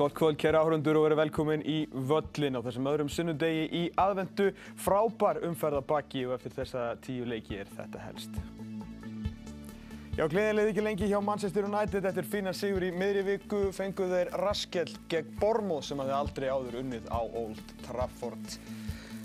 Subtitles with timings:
[0.00, 4.46] Gott kvöld kæra áhörundur og verið velkomin í völlin á þessum öðrum sunnudegi í aðvendu.
[4.80, 8.38] Frábær umferð að baki og eftir þessa tíu leiki er þetta helst.
[10.16, 14.32] Já, gleðilegði ekki lengi hjá Manchester United eftir fína sigur í miðri viku fenguð þeir
[14.40, 18.56] raskell gegn Bormóð sem hafði aldrei áður unnið á Old Trafford.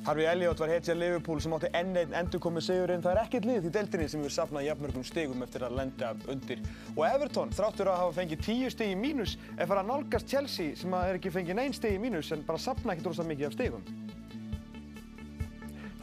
[0.06, 3.02] Harfi Elliot var hetja Liverpool sem átti enn einn endur komið sigurinn.
[3.02, 6.60] Það er ekkert lið í deildinni sem hefur safnað jafnmörgum stigum eftir að lenda undir.
[6.94, 10.76] Og Everton, þráttur að hafa fengið tíu stig í mínus, er farið að nálgast Chelsea
[10.78, 13.56] sem er ekki fengið neinn stig í mínus en bara safna ekkert rosalega mikið af
[13.58, 13.88] stigum.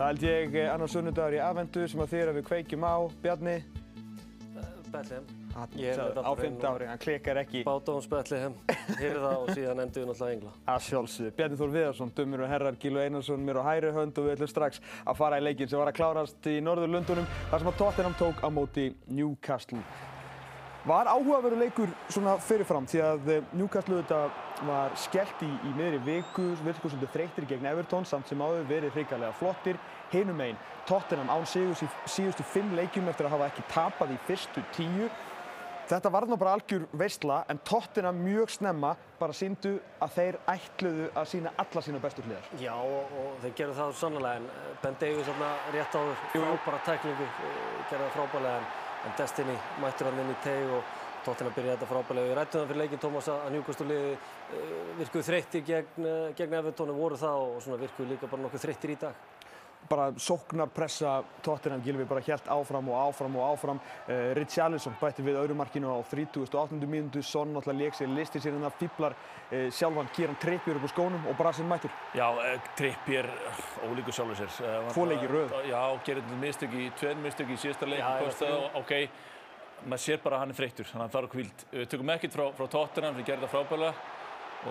[0.01, 2.97] Það held ég annars sunnudagur í aðvendu sem að að við kveikjum á.
[3.23, 3.57] Bjarni,
[4.91, 5.42] Bethlehem.
[5.53, 7.63] Á fymta ári, hann klikkar ekki.
[8.09, 8.55] Bethlehem,
[8.99, 10.53] hyrða og síðan endur við náttúrulega Engla.
[10.73, 11.33] Að sjálfsögðu.
[11.37, 14.51] Bjarni Þór Viðarsson, dömur og herrar, Gílu Einarsson, mér á hæri hönd og við ætlum
[14.53, 18.17] strax að fara í leikinn sem var að klárast í Norðurlundunum þar sem að Tottenham
[18.19, 19.83] tók á móti Newcastle.
[20.83, 26.49] Var áhugaveru leikur svona fyrirfram því að Newcastle auðvitað var skellt í, í miðri viku,
[26.65, 29.79] virku svolítið þreyttir gegn Everton samt sem áður verið hrikalega flottir.
[30.11, 35.07] Hinum einn, Tottenham án síðustu fimm leikjum eftir að hafa ekki tapað í fyrstu tíu.
[35.93, 41.09] Þetta var nú bara algjör veistla en Tottenham mjög snemma bara síndu að þeir ætluðu
[41.21, 42.47] að sína alla sína bestu hliðar.
[42.63, 44.47] Já og, og þeir gerðu það sannlega en
[44.81, 47.27] Ben Davies þarna rétt áður, frábæra tæklingu,
[47.91, 48.71] gerði það frábælega en,
[49.03, 52.31] en Destiny mættur hann inn í teg og Tottenham byrjaði þetta frábælega.
[52.31, 56.11] Við rættum það fyrir leikinn Tómas að liði uh, virkuð þreyttir gegn,
[56.41, 59.32] gegn Evertónu voru það og svona virkuð líka bara nokkuð þreyttir í dag
[59.91, 63.81] bara sóknarpressa Tottenham Gylfi bara helt áfram og áfram og áfram.
[64.09, 66.79] Uh, Richarlison bætti við öðrumarkinu á 30.8.
[66.87, 67.23] mínútu.
[67.23, 71.29] Son náttúrulega leik sér, listir sér hennar fýblar uh, sjálfan Kieran Trippier upp á skónum
[71.29, 71.93] og bara sem mættur.
[72.15, 73.29] Já, uh, Trippier,
[73.89, 74.57] ólíku sjálfur sér.
[74.93, 75.55] Tvo leiki röð.
[75.69, 78.03] Já, gerði mistök í, tvein mistök í síðasta leik
[78.79, 78.93] ok,
[79.87, 82.37] maður sér bara að hann er þreyttur þannig að hann þarf kvíld Við tökum ekkert
[82.37, 84.21] frá, frá Tottenham, við gerðum það frábæðilega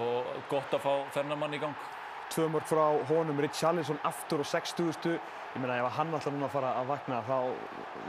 [0.02, 1.90] og gott að fá þennan mann í gang
[2.32, 5.20] tvö mörg frá honum, Richarlison aftur og 60.000
[5.52, 7.36] ég meina ef hann alltaf núna að fara að vakna þá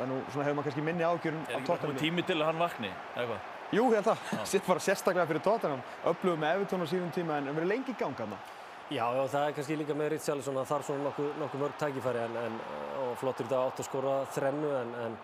[0.07, 1.91] nú, hefur maður kannski minni ágjörun á Tottenham.
[1.91, 2.93] Er ekki tími til að hann vakni?
[3.73, 4.47] Jú, ég held það.
[4.47, 5.83] Sitt bara sérstaklega fyrir Tottenham.
[6.07, 8.39] Öflugum með Evertón á síðan tíma en verið lengi í ganga þarna.
[8.93, 12.25] Já, já, það er kannski líka með Richarlison að þarf svona nokkuð nokku mörg tækifæri
[12.27, 12.59] en, en,
[13.03, 15.21] og flottur þetta átt að skora þrennu en, en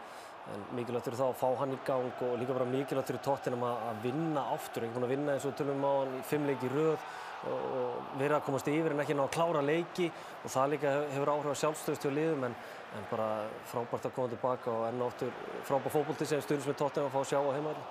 [0.48, 3.64] en mikilvægt fyrir þá að fá hann í gang og líka bara mikilvægt fyrir Tottenham
[3.68, 6.70] að vinna aftur, einhvern veginn að vinna eins og tölum á hann í fimm leiki
[6.72, 7.02] röð
[7.46, 11.32] og verið að komast yfir en ekki ná að klára leiki og það líka hefur
[11.34, 12.56] áhrif að sjálfstöðust hjá liðum en,
[12.98, 13.28] en bara
[13.70, 15.32] frábært að koma tilbaka og enn áttur
[15.68, 17.86] frábært fókbólti sem stundins með Tottenham að fá að sjá á heimaðli.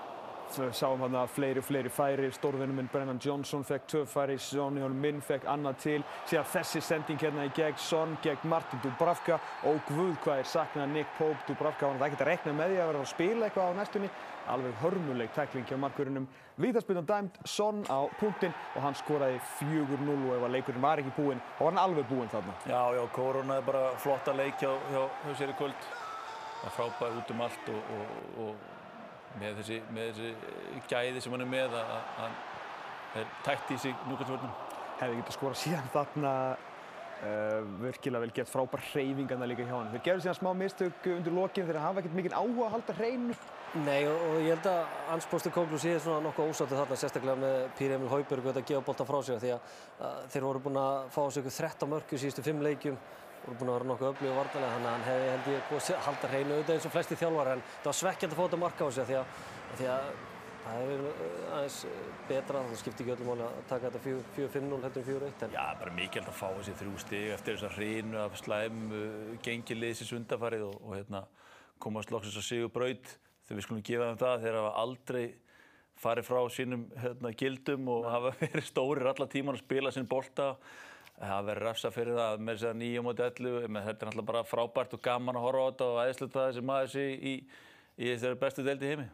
[0.55, 5.01] Sáum hann að fleiri og fleiri færi, stórvinnum minn Brennan Johnson fekk tvö færi, Holm
[5.01, 7.77] Minn fekk annað til, síðan þessi sending hérna í gegn.
[7.77, 9.39] Son, gegn Martin Dubravka.
[9.67, 11.87] Og guð hvað er saknað Nick Pope, Dubravka.
[11.87, 14.11] Var hann ekkert að rekna með því að vera að spila eitthvað á næstunni,
[14.53, 16.29] alveg hörmuleg tækling hjá markurinnum.
[16.57, 21.13] Vítaspilnum dæmt, Son á punktinn og hann skoraði 4-0 og ef að leikurinn var ekki
[21.19, 22.55] búinn, þá var hann alveg búinn þarna.
[22.65, 25.85] Já, já, Korona er bara flotta leik hjá, hjá, hjá sér í kvöld,
[26.63, 28.76] það er frábæð út um allt og, og, og
[29.39, 32.39] með þessi, með þessi gæði sem hann er með að hann
[33.17, 34.55] er tætt í sig núkvæmstvörnum.
[34.97, 39.91] Hefði getið skora síðan þarna uh, virkilega vel gett frábær hreyfingarna líka hjá hann.
[39.93, 43.37] Þeir gerðu síðan smá mistök undir lokinn þegar hafa ekkert mikinn áhuga að halda hreinu.
[43.83, 47.41] Nei og, og ég held að Hans Póstur Kóklu sé svona nokkuð ósáttu þarna sérstaklega
[47.41, 49.73] með Píri Emil Hauberg og þetta gefa boltan frá sig því að,
[50.07, 52.99] að þeir voru búin að fá sér 13 mörgur síðustu 5 leikjum
[53.47, 56.07] voru búin að vera nokkuð öflug og vartalega þannig að hann hefði held ég að
[56.07, 58.87] halda hreinu auðvitað eins og flesti þjálfar en það var svekkjand að fá þetta marka
[58.87, 59.37] á sig því að,
[59.77, 60.09] því að
[60.67, 61.05] það hefur
[61.57, 61.77] aðeins
[62.27, 64.01] betra, það skiptir ekki öllum áli að taka þetta
[64.35, 68.19] 4-5-0 heldur en 4-1 Já, bara mikilvægt að fá þessi þrjú stig eftir þessa hreinu
[68.23, 71.23] af slæm uh, gengiliðsins undafarið og, og hérna,
[71.83, 73.13] komast loksins að sigur braut
[73.47, 75.25] þegar við skulum gefa þeim það þegar hafa aldrei
[75.97, 80.55] farið frá sínum hérna, gildum og hafa verið stórir alla tíman að spila sinn bolta
[81.21, 84.43] það verður rafsa fyrir það með þess að nýja moti öllu þetta er náttúrulega bara
[84.47, 87.33] frábært og gaman að horfa á þetta og aðeinsluta þessi maður sé í,
[87.97, 89.07] í þessari bestu deildi heimi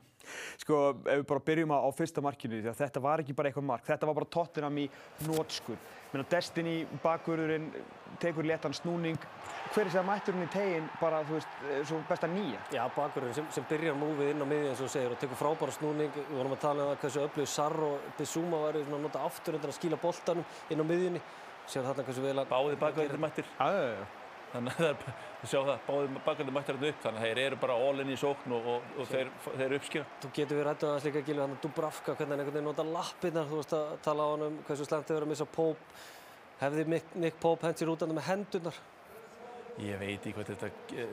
[0.62, 3.50] Sko, ef við bara byrjum á, á fyrsta markinu því að þetta var ekki bara
[3.50, 4.86] eitthvað mark, þetta var bara Tottenham í
[5.28, 5.80] nótskur.
[6.14, 7.68] Menna Destiny, bakverðurinn,
[8.22, 9.18] tekur léttan snúning.
[9.74, 11.56] Hver er það mætturinn í teginn bara, þú veist,
[11.90, 12.62] svo besta nýja?
[12.76, 15.74] Já, bakverðurinn sem, sem byrjar múfið inn á miðið eins og segir og tekur frábæra
[15.76, 16.14] snúning.
[16.20, 19.58] Við vorum að tala um það hversu öflug Sarr og Bissúma væri að nota aftur
[19.58, 21.24] undan að skíla boltanum inn á miðjunni.
[21.68, 22.52] Sér þarna hversu vel að...
[22.52, 23.50] Báði bakverðir mættir.
[23.60, 24.04] Já, já.
[24.54, 27.40] Þannig að það er, þú sjá það, báðið bakgrunni mættir hérna upp, þannig að þeir
[27.44, 30.10] eru bara all in í sókn og, og, og þeir, þeir uppskýra.
[30.22, 33.48] Þú getur við rættu aðeins líka, Gilvi, þannig að Dubravka, hvernig einhvern veginn nota lappirnar,
[33.50, 36.04] þú veist að tala á hann um hversu slemt þau verið að missa Pope.
[36.60, 38.78] Hefði Nick Pope hendt sér út af það með hendurnar?
[39.82, 40.68] Ég veit ekki hvað þetta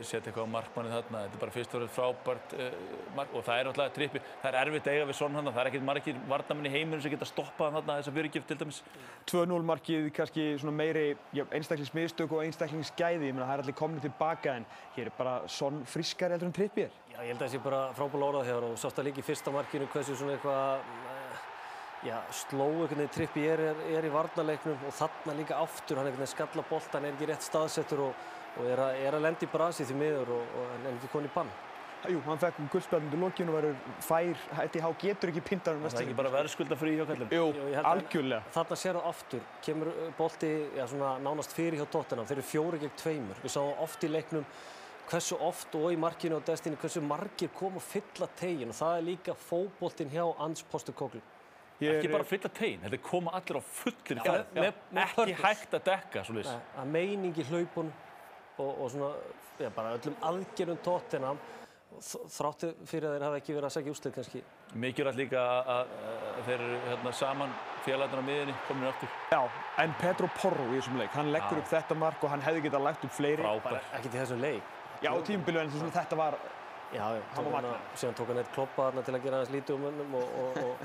[0.04, 2.74] setja eitthvað á markmanni þarna, þetta er bara fyrst og fremst frábært uh,
[3.16, 5.60] mark og það er náttúrulega trippi, það er erfitt að eiga við svona hann, það
[5.62, 8.82] er ekkert margir varnamenn í heiminum sem geta stoppað hann þarna þessa fyrirgift til dæmis.
[9.32, 14.08] 2-0 markið kannski svona meiri já, einstaklingsmiðstök og einstaklingsgæði, ég meina það er allir komnið
[14.10, 14.68] tilbaka en
[14.98, 16.92] hér er bara sonn friskari heldur en Trippier.
[17.14, 19.28] Já, ég held að það sé bara frábært orðað hér og sást að líka í
[19.30, 20.84] fyrsta markinu hversu svona eitthvað
[21.14, 21.46] eh,
[22.00, 26.06] Já, sló einhvern veginn trippi er, er, er í varnarleiknum og þarna líka aftur, hann
[26.08, 28.22] er einhvern veginn skalla boltan, er ekki rétt staðsettur og,
[28.58, 31.12] og er, að, er að lendi í brasi því miður og, og en er ekki
[31.12, 31.50] konið í bann.
[32.08, 35.98] Jú, hann fekk guldspjaldundu lokinu og verður fær, þetta há getur ekki pindan um Það
[35.98, 37.28] er ekki bara verðskulda frí hjá kallum.
[37.36, 38.52] Jú, Jú, að- algjörlega.
[38.54, 42.46] Þarna sér það aftur, kemur uh, bolti já, svona, nánast fyrir hjá Tottenham, þeir eru
[42.48, 43.42] fjóri gegn tveimur.
[43.44, 44.46] Við sáum oft í leiknum
[45.10, 48.96] hversu oft og í markinu á Destiny hversu margir kom og fylla tegin og það
[48.96, 51.20] er líka fóboltinn hjá Ans Postekoglu.
[51.80, 54.20] Ég Ekki er- bara fylla tegin, þetta koma allir á fullir
[54.56, 54.72] með
[55.04, 57.92] Ekki hægt að dekka, svo Nei, að meining í hlaupunum
[58.60, 59.10] og, og svona,
[59.60, 61.38] já, bara öllum aðgerðum Tottenham
[62.00, 64.42] þ- þráttu fyrir að þeir hafa ekki verið að segja úslið kannski.
[64.84, 65.40] Mikilvægt líka
[65.74, 65.94] að,
[66.46, 67.54] þeir eru hérna, saman
[67.84, 69.08] félagarnir á miðinni, komin aftur.
[69.34, 69.40] Já,
[69.84, 71.64] en Pedro Porro í þessum leik, hann leggur Já.
[71.64, 73.42] upp þetta mark og hann hefði getað lagt upp fleiri.
[73.42, 73.80] Frábær.
[73.98, 74.62] Ekkert í þessum leik.
[75.02, 76.36] Já, svona, þetta var,
[76.90, 79.50] Já, Hann tók var að, síðan tók hann eitt kloppa þarna til að gera hans
[79.54, 80.80] lítið um mönnum og, og, og,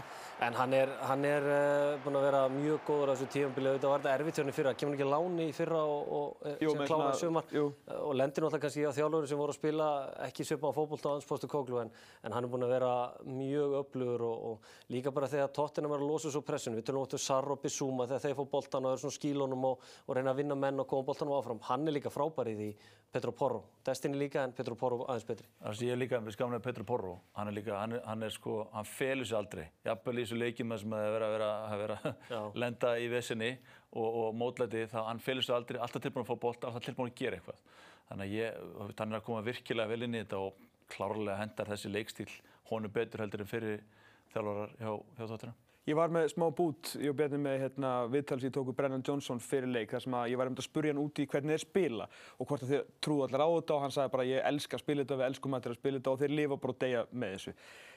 [0.45, 3.71] en hann er, hann er uh, búinn að vera mjög góður á þessu tímabili.
[3.71, 5.79] Auðvitað var þetta erfitt hjá hann í fyrra, kemur hann ekki á láni í fyrra
[5.89, 7.47] og, og eh, sem svona- sumar?
[7.49, 7.63] jú.
[7.95, 9.87] og lendir náttúrulega kannski á þjálfurinn sem voru að spila
[10.27, 11.89] ekki svipa á fótbolta á anspostu kóklu en,
[12.21, 12.91] en hann er búinn að vera
[13.25, 17.07] mjög öflugur og, og líka bara þegar Tottenham er að losa svo pressinu, við tölum
[17.07, 20.35] áttu Sarr og Bissúma þegar þeir fá boltan og eru svona skílunum og, og reyna
[20.35, 22.69] að vinna menn og koma boltanum áfram, hann er líka frábær í
[23.15, 25.45] Petro Porro, Destiny líka en Petro Porro aðeins betri.
[25.95, 28.55] Það ég líka með skamlega Petru Porro, hann er líka, hann er, hann er sko,
[28.73, 29.63] hann felur sig aldrei.
[29.85, 31.95] Jafnvel í þessu leikjum sem það er verið að vera,
[32.35, 36.33] að lenda í vesinni og, og mótlæti, þá hann felur sig aldrei, alltaf tilbúin að
[36.33, 37.63] fá bolta, alltaf tilbúin að gera eitthvað.
[38.09, 38.59] Þannig að ég,
[38.99, 40.59] hann er að koma virkilega vel inn í þetta og
[40.91, 42.27] klárlega hendar þessi leikstíl
[42.73, 43.85] honum betur heldur en fyrir
[44.33, 45.64] þjálfarar hjá, hjá Tottenham.
[45.85, 48.77] Ég var með smá bút, ég og Bjarni með hérna, viðtal sem ég tók við
[48.79, 51.25] Brennan Johnson fyrir leik þar sem að ég var um að spurja hann út í
[51.29, 52.07] hvernig þeir spila
[52.41, 54.81] og hvort að þeir trúðu allir á þetta og hann sagði bara ég elska að
[54.81, 57.35] spila þetta, við elskum allir að spila þetta og þeir lifa bara og deyja með
[57.35, 57.53] þessu.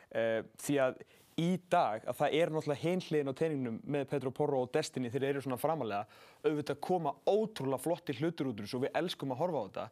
[0.09, 0.37] Uh,
[0.67, 1.01] því að
[1.39, 5.29] í dag að það er náttúrulega hinliðin á teiningnum með Pedro Porro og Destiny þeir
[5.31, 6.05] eru svona framalega
[6.45, 9.89] auðvitað koma ótrúlega flotti hlutur út úr þessu og við elskum að horfa á þetta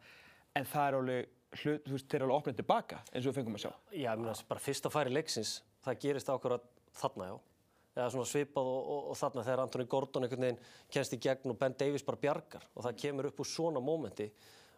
[0.60, 3.40] en það er alveg, hlut, þú veist, þeir eru alveg opnið tilbaka eins og við
[3.40, 3.70] fengum að sjá.
[3.72, 7.55] Já, ég meina, bara fyrsta færi leiksins, það gerist ákvarðat þarna, já.
[7.96, 10.62] Eða svona svipað og, og, og þarna þegar Anthony Gordon einhvern veginn
[10.92, 14.28] kennst í gegn og Ben Davies bara bjargar og það kemur upp úr svona mómenti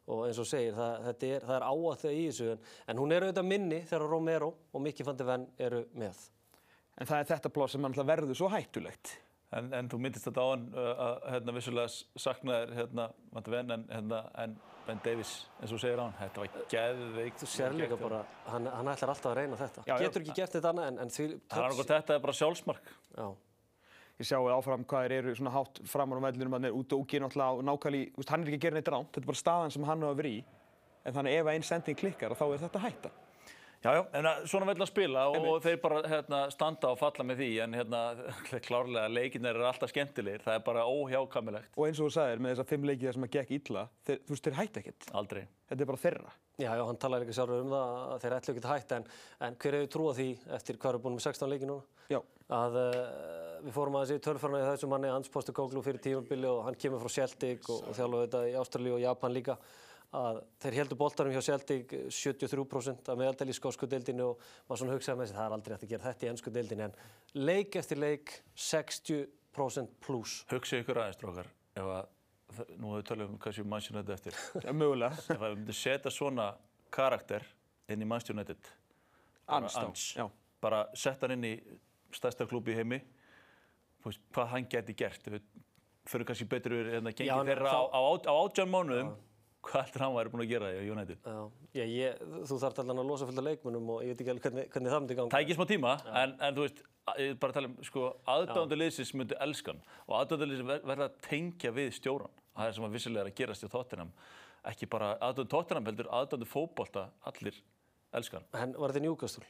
[0.08, 3.12] og eins og segir, það, þetta er, það er áætt í þessu en, en hún
[3.12, 6.22] er auðvitað minni þegar Romero og Mikki van de Ven eru með.
[6.98, 9.12] En það er þetta pláss sem náttúrulega verður svo hættulegt.
[9.58, 13.74] En, en þú myndist þetta á hann uh, að hérna, vissulega saknaðir hérna, Matti Venn
[13.76, 14.56] en, hérna, en
[14.88, 17.42] Ben Davies, eins og segir á hann, þetta var geðveikt.
[17.42, 19.84] Þú sér líka bara, hann, hann ætlar alltaf að reyna þetta.
[19.84, 20.06] Já, já.
[20.06, 21.26] Getur ekki gert þetta annað en, en því...
[21.44, 22.90] Það er annað þetta er bara sjálfsmark.
[23.18, 23.26] Já,
[24.18, 27.04] Ég sjáu áfram hvað þeir eru svona hátt framar á vellinum, hann er út og
[27.04, 27.84] úki náttúrulega og
[28.16, 30.16] veist, hann er ekki að gera neitt ránt, þetta er bara staðan sem hann að
[30.18, 30.40] vera í.
[31.06, 33.12] En þannig ef einn sending klikkar þá er þetta hætta.
[33.84, 37.26] Já, já, en svona vel að spila og, og þeir bara hérna, standa og falla
[37.28, 38.00] með því en hérna,
[38.66, 41.70] klárlega leikinnir eru alltaf skemmtilegir, það er bara óhjákamilegt.
[41.78, 44.34] Og eins og þú sagðir, með þessa fimm leikið sem að gekk illa, þeir, þú
[44.34, 45.08] veist, þeir hætta ekkert.
[45.22, 45.44] Aldrei.
[45.70, 46.34] Þetta er bara þeirra.
[46.58, 49.04] Já, já, hann talaði líka sjálfur um það að þeir ætlu ekki að hætta en,
[49.46, 51.84] en hver hefur trúað því eftir hvað eru búin með 16 leiki núna?
[52.10, 52.18] Já.
[52.58, 52.94] Að uh,
[53.62, 57.04] við fórum aðeins í tölfræna í þessum manni Hans Postekoglu fyrir tímabili og hann kemur
[57.04, 59.54] frá Celtic og, og þjálfaði þetta í Ástralíu og Japan líka
[60.16, 64.94] að þeir heldur boltarum hjá Celtic 73% af meðaldæli í skósku deildinu og maður svona
[64.96, 66.94] hugsaði með sig það er aldrei hægt að gera þetta í ennsku deildinu en
[67.44, 70.38] leik eftir leik 60% pluss.
[70.52, 72.08] Hugsið ykkur aðeins, strókar, ef að,
[72.56, 74.40] það- nú hefur við talað um hvað séu Manchester United eftir.
[74.68, 75.12] Ja, mögulega.
[75.28, 76.48] ef að við myndum setja svona
[76.94, 77.44] karakter
[77.92, 78.72] inn í Manchester United,
[79.48, 80.08] bara Ans
[80.60, 81.54] bara setja hann inn í
[82.16, 82.98] stærsta klúbi í heimi,
[84.32, 85.28] hvað hann geti gert.
[85.28, 85.42] Við
[86.08, 89.10] fyrir kannski betur yfir hérna, Já, gengið en þeirra á, á, á átján mánuðum,
[89.68, 91.28] hvað heldur hann væri búin að gera í United?
[91.76, 94.46] Já, ég, þú þarf allan að losa fullt af leikmunum og ég veit ekki alveg
[94.46, 95.32] hvernig, hvernig það myndi ganga.
[95.34, 96.82] Það er ekki smá tíma, en, en þú veist,
[97.22, 101.20] ég bara tala um, sko, aðdándu liðsins myndu elskan og aðdándu liðsins ver, verða að
[101.28, 102.34] tengja við stjóran.
[102.58, 104.12] Það er sem að vissilega er að gerast í Tottenham.
[104.72, 107.62] Ekki bara aðdándu Tottenham heldur, aðdándu fótbolta, allir
[108.18, 108.46] elskan.
[108.56, 109.46] En var þetta njúkastúl?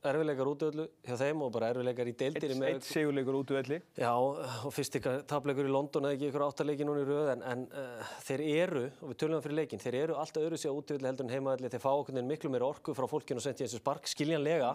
[0.00, 3.78] Erfileikar útöðlu hjá þeim og bara erfileikar í deildinni Eitt, eitt sigurleikur út úr velli.
[4.00, 7.42] Já, og fyrst ykkar tapleikur í London eða ekki ykkur áttarleiki núna í röð en,
[7.50, 10.72] en uh, þeir eru, og við tölum það fyrir leikin, þeir eru alltaf öðru á
[10.72, 13.60] útöðli heldur en heimaðalli, þeir fá okkur veginn miklu meira orku frá fólkinu og sent
[13.60, 14.70] í þessu spark, skiljanlega,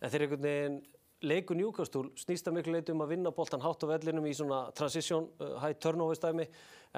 [0.00, 0.80] en þeir einhvern veginn
[1.24, 4.64] leikur Newcastle snýst að miklu leiti um að vinna boltan hátt á vellinum í svona
[4.74, 6.48] transition, uh, high turnover stæmi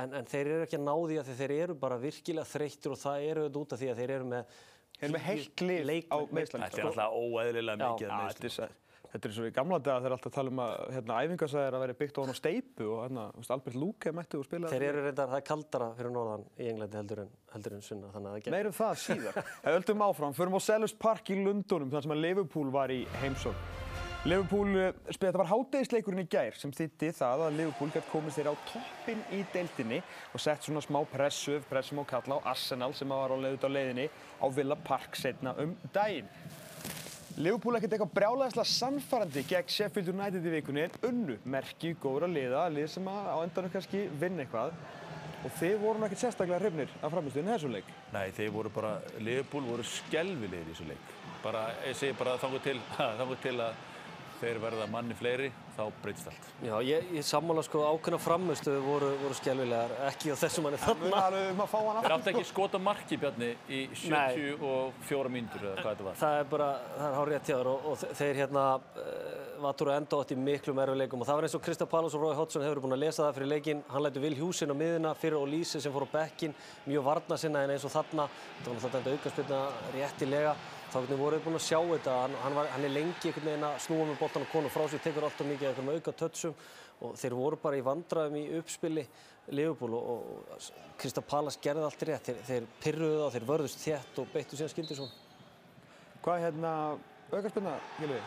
[0.00, 3.02] en, en þeir eru ekki að ná því að þeir eru bara virkilega þreyttir og
[3.04, 4.56] það eru auðvitað út af því að þeir eru með
[4.96, 6.66] Þeir eru með heilt lið á meiðslanum.
[6.66, 7.88] Þetta er alltaf óeðlilega Já.
[7.92, 8.68] mikið að þetta er, svo-
[9.12, 11.96] þetta er svo í gamla daga þegar alltaf tala um að hérna, æfingasæðir að vera
[12.00, 13.24] byggt á hann á steipu og hérna,
[13.56, 17.00] Albert Luke mætti og spila Þeir eru reyndar, það er kaldara fyrir norðan í Englandi
[17.00, 19.40] heldur en, heldur en sunna, þannig að það Meir um það síðar.
[19.66, 23.02] Við höldum áfram, förum á Selhurst Park í Lundunum þar sem að Liverpool var í
[23.20, 23.85] heimsókn.
[24.26, 28.48] Liverpool, eh, þetta var hátegisleikurinn í gær sem þýtti það að Liverpool gætt komið sér
[28.50, 30.00] á toppin í deildinni
[30.34, 33.66] og sett svona smá pressu, pressum á kalla á Arsenal sem var á leið út
[33.70, 34.08] á leiðinni
[34.42, 36.26] á Villa Park setna um daginn.
[37.38, 42.66] Liverpool ekkert eitthvað brjálæðislega sannfærandi gegn Sheffield United í vikunni en unnu merki góðra liða,
[42.74, 44.74] lið sem að á endanum kannski vinna eitthvað
[45.44, 47.98] og þið voru ekkert sérstaklega hrifnir af framistöðinu þessu leik.
[48.10, 51.12] Nei, þeir voru bara, Liverpool voru skelvilegir í þessu leik.
[51.44, 52.80] Bara, ég segi bara þangu til,
[53.20, 53.84] þangu til að
[54.40, 56.48] þeir verða manni fleiri, þá breytist allt.
[56.64, 61.22] Já, ég, ég sammála sko ákveðna framistuðu voru, voru skjálfilegar, ekki á þessum manni þarna.
[61.26, 62.16] alveg um að fá hann Þeir aftur.
[62.18, 66.18] átti ekki skota marki, Bjarni, í 74 mínútur eða hvað þetta var.
[66.20, 69.34] Það er bara, það er hár rétt hjá þér og, og þe- þeir hérna uh,
[69.66, 72.24] vatur að enda átt í miklum erfileikum og það var eins og Krista Pallas og
[72.26, 73.82] Rói Hodgson hefur búin að lesa það fyrir leikin.
[73.92, 76.54] Hann lætu Vil Hjúsin á miðuna fyrir Olíse sem fór á bekkin,
[76.86, 78.28] mjög varna sinna en eins og þarna,
[78.60, 79.08] þetta var
[79.96, 80.56] náttúrulega.
[80.96, 83.64] Þá voru við búin að sjá þetta, hann, hann, var, hann er lengi einhvern veginn
[83.68, 86.54] að snúa með boltan og konu frá sig, tekur alltaf mikið af einhverjum auka tötsum
[87.04, 89.04] og þeir voru bara í vandræðum í uppspili
[89.52, 94.22] Liverpool og, og Krista Pallas gerði allt rétt, þeir, þeir pyrruðu það, þeir vörðust þétt
[94.22, 95.20] og beittu síðan skildi svona.
[96.24, 96.72] Hvað er hérna
[97.28, 98.22] aukarspilna, Gilvi?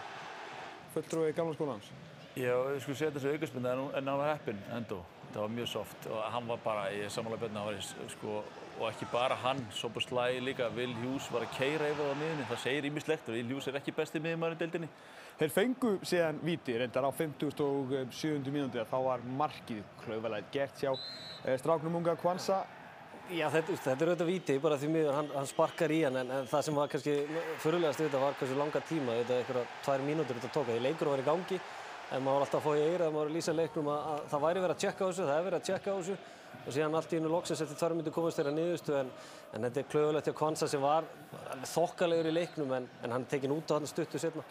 [0.94, 1.90] Fulltrúi gamla skólans?
[2.38, 5.02] Já, við skulum segja þessu aukarspinna en, en hann var heppinn endó.
[5.34, 8.38] Það var mjög soft og hann var bara, ég samanlega Bjarni, hann var í, sko,
[8.80, 12.48] og ekki bara hann, Sobo Slæ líka, Will Hughes var að keira yfir á miðunni.
[12.48, 14.90] Það segir ímislegt og Will Hughes er ekki besti miðjumæður í deildinni.
[15.40, 18.52] Þeir fengu síðan víti, reyndar á 57.
[18.52, 22.64] mínúti að þá var markið klaufalega gert hjá eh, stráknum unga Kwanza.
[23.30, 26.32] Já, þetta, þetta er auðvitað víti, bara því miður hann, hann sparkar í hann, en,
[26.34, 27.14] en það sem var kannski
[27.62, 31.22] fyrirlegast þetta var hversu langa tíma, er eitthvað tvær mínútur þetta tók, því leikur var
[31.22, 31.60] í gangi,
[32.10, 34.26] en maður var alltaf að fá í eira, maður var að lýsa leiknum að, að
[34.32, 36.18] það væri verið að tjekka á þessu, það er verið að tjekka á þessu,
[36.66, 39.12] og síðan allt í einu loksins eftir tvær mínútur komast þeirra niðurstu, en,
[39.54, 41.08] en þetta er klöfulegt hjá Kvansa sem var
[41.74, 44.46] þokkalegur í leiknum, en, en hann tekin út á hann stuttu setna.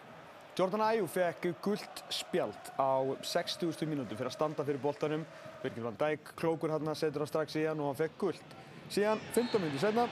[0.59, 3.87] Jordan Ayew fekk gullt spjald á 60.
[3.87, 5.23] mínútu fyrir að standa fyrir boltanum.
[5.63, 8.57] Birgir van Dijk klókur hann setur hann strax í hann og hann fekk gullt.
[8.91, 10.09] Síðan 15 mínútur senna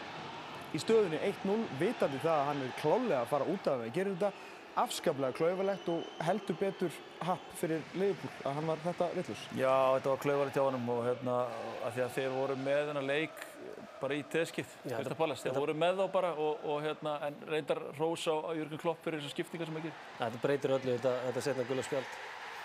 [0.70, 3.90] í stöðunni 1-0 vitandi það að hann er klálega að fara út af það.
[3.96, 4.30] Gerir þetta
[4.76, 9.44] afskaplega klaufalegt og heldur betur happ fyrir Liverpool að hann var þetta villus.
[9.56, 11.36] Já, þetta var klaufarlegt hjá honum og hérna,
[11.86, 13.44] að því að þeir voru með þennan leik
[14.00, 15.42] bara í teðskipt, Já, Krista þetta- Pallas.
[15.46, 19.20] Þeir voru með þá bara og, og hérna, en reyndar hrós á, Jörgur Klopp fyrir
[19.22, 19.92] þessar skiptingar sem ekki.
[20.18, 22.16] Þetta breytir öllu, þetta, þetta setna gula spjald.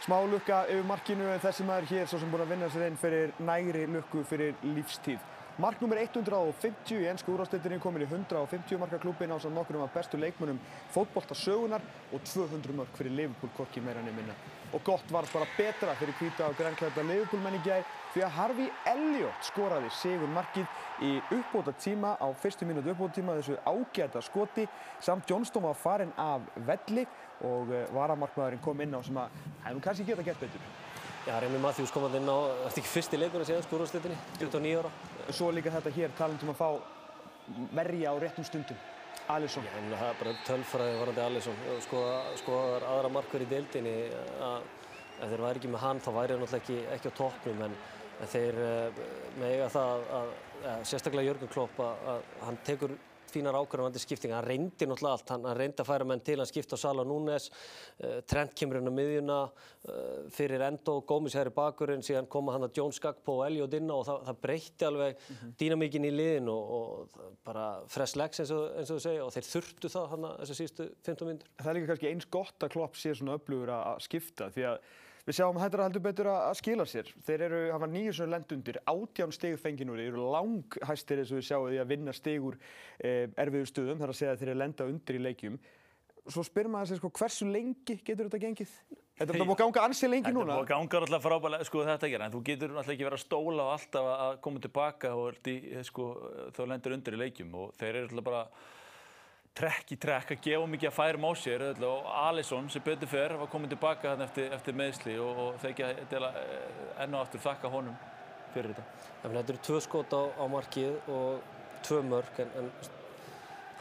[0.02, 2.98] Smá lukka yfir markinu en þessi maður hér svo sem búinn að vinna sér inn
[2.98, 5.20] fyrir nægri lukku fyrir lífstíð.
[5.62, 9.92] Mark nummer 150 í ennsku úrástöldinni komin í 150 marka klúbin á samt nokkur af
[9.94, 10.58] bestu leikmönnum
[10.90, 14.34] fótbolta sögunar og 200 mörg fyrir Liverpool korki meira enn minna.
[14.74, 18.36] Og gott var bara betra fyrir hvíta og grænklæta Liverpool menn í gær því að
[18.40, 20.66] Harvey Elliot skoraði sigur markið
[21.06, 24.66] í uppbóta tíma á fyrstu mínútu uppbóta tíma þessu ágæta skoti
[25.00, 27.06] samt Johnston var farin af velli
[27.46, 30.72] og uh, varamarkmaðurinn kom inn á sem að nú kannski geta gert betur.
[31.28, 34.90] Já, Remi Matthews kom hann inn á, er ekki fyrsti leikurinn síðan skúrúrslitinni, 29 ára.
[35.32, 36.70] Svo líka þetta hér talandum að fá
[37.78, 38.80] verja á réttum stundum.
[39.32, 39.64] Alisson.
[39.64, 41.60] Já, það er bara tölfræði varandi Alisson.
[41.86, 43.96] Skoða, skoðar aðra markverð í deildinni
[44.44, 44.70] að
[45.22, 47.76] ef þeir væri ekki með hann þá væri hann náttúrulega ekki, ekki á toppnum en,
[48.32, 49.02] þeir uh,
[49.38, 50.32] með eiga það að,
[50.72, 52.96] að sérstaklega Jörgur Klopp að, að hann tekur
[53.32, 54.38] fínar ákvarðanandi skiptinga.
[54.40, 55.34] Hann reyndi náttúrulega allt.
[55.34, 57.50] Hann, reyndi að færa menn til, hann skipta á Sala Núnes,
[58.04, 62.68] uh, Trent kemur inn á miðjuna uh, fyrir Endo, Gómez hægri bakurinn, síðan koma hann
[62.68, 65.54] að Jones Gagpo og Elliot inn á og það, það breytti alveg mm -hmm.
[65.62, 69.34] dýnamíkin í liðin og, og bara fresh legs eins og, eins og þú segja og
[69.34, 71.48] þeir þurftu það hann að þessu síðustu 15 minnur.
[71.58, 74.78] Það er líka kannski eins gott að Klopp sé svona öflugur að skipta því að
[75.32, 77.12] við sjáum að þetta er heldur betur að að skila sér.
[77.26, 81.32] Þeir eru, hafa nýju svona lend undir, átján stig fengið núri, þeir eru langhæstir eins
[81.32, 82.58] og við sjáum því að vinna stigur
[83.00, 85.62] eh, erfiðu stuðum, þar að segja að þeir eru lenda undir í leikjum.
[86.30, 88.74] Svo spyr maður sig sko, hversu lengi getur þetta gengið?
[89.22, 90.54] Þetta búið að ganga ansi lengi Þetta núna.
[90.54, 93.18] er búið að ganga alltaf frábælega, sko þetta gera, en þú getur alltaf ekki verið
[93.18, 95.56] að stóla á alltaf að- að koma tilbaka og ert í,
[95.90, 96.06] sko,
[96.54, 98.44] þá lendur undir í leikjum og þeir eru alltaf bara
[99.58, 103.12] trekk í trekk að gefa mikið að færum á sér alltaf, og Alisson sem betur
[103.12, 106.32] fyrr var komin tilbaka þarna eftir, eftir meðsli og, og þeir ekki að dela
[107.04, 108.00] enn og aftur þakka honum
[108.54, 108.88] fyrir þetta.
[109.22, 111.54] Þannig að þetta eru tvö skot á, á markið og
[111.88, 112.74] tvö mörk en, en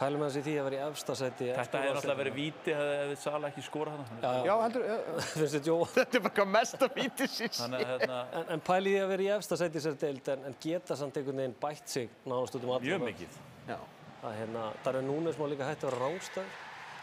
[0.01, 1.47] Pælum hans í því að vera í efsta sæti.
[1.53, 4.21] Þetta hefði náttúrulega verið víti hefði, Sala ekki skorað þarna.
[4.23, 4.85] Já, Já, heldur,
[5.35, 5.75] finnst þetta jó.
[5.97, 7.59] þetta er bara hvað mesta vítisins.
[7.61, 10.31] Þannig að hérna, En, en pæli því að vera í efsta sæti í sér deild
[10.33, 12.87] en, en geta samt einhvern veginn bætt sig nánast út um allan.
[12.87, 13.37] mjög mikið.
[13.69, 13.77] Já.
[14.21, 16.49] Það hérna, Darvin Núnes má líka hætti að vera rángstæð.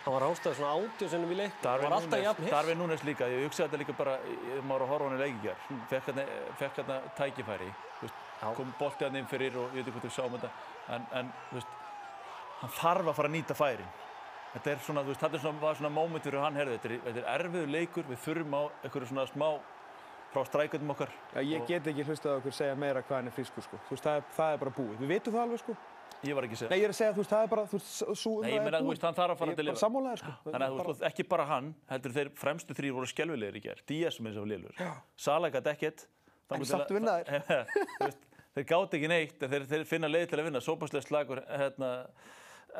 [0.04, 1.54] Hann var rángstæð svona átjóð sinnum í leik.
[1.62, 2.52] Darvin hann var alltaf Núnes- jafn hiss.
[2.54, 4.14] Darvin Núnes líka, ég hugsaði þetta líka bara,
[4.54, 5.56] ég maður að horfa á hann í leikingjar,
[5.90, 6.24] fekk hérna,
[6.60, 7.70] fekk hérna tækifæri,
[8.02, 8.14] veist,
[8.54, 10.50] kom boltið hann inn fyrir og ég veit ekki hvort við sjáum þetta,
[10.94, 11.74] en, en veist,
[12.60, 13.90] hann þarf að fara að nýta færin.
[14.54, 17.18] Þetta er svona, veist, þetta er svona, var svona mómentur og hann herði, þetta er,
[17.18, 19.50] er erfiður leikur, við þurfum á einhverju svona smá
[20.32, 21.10] frá strækjum okkar.
[21.34, 23.78] Já, ég get ekki hlustað á okkur segja meira hvað hann er frískur, sko.
[23.90, 24.98] Það er, það er bara búið.
[25.02, 25.76] Við vitum það alveg, sko.
[26.26, 26.70] Ég var ekki að segja.
[26.72, 28.64] Nei, ég er að segja, þú veist, það er bara, þú veist, svo Nei, ég
[28.64, 30.32] meina, þú veist, hann þarf að fara Ég til er bara sammálaðir, sko.
[30.48, 33.84] Þannig að þú veist, ekki bara hann, heldur þeir fremstu þrýr voru skelvilegir í gerð.
[33.92, 34.82] Díaz með þess að lélur.
[35.28, 36.06] Sala gæti ekkert.
[36.08, 38.18] En Þangað til samt að- vinna þeir.
[38.72, 40.64] Gátt ekki neitt, en þeir, þeir finna leið til að vinna.
[40.64, 41.92] Sópaslega slagur, hérna,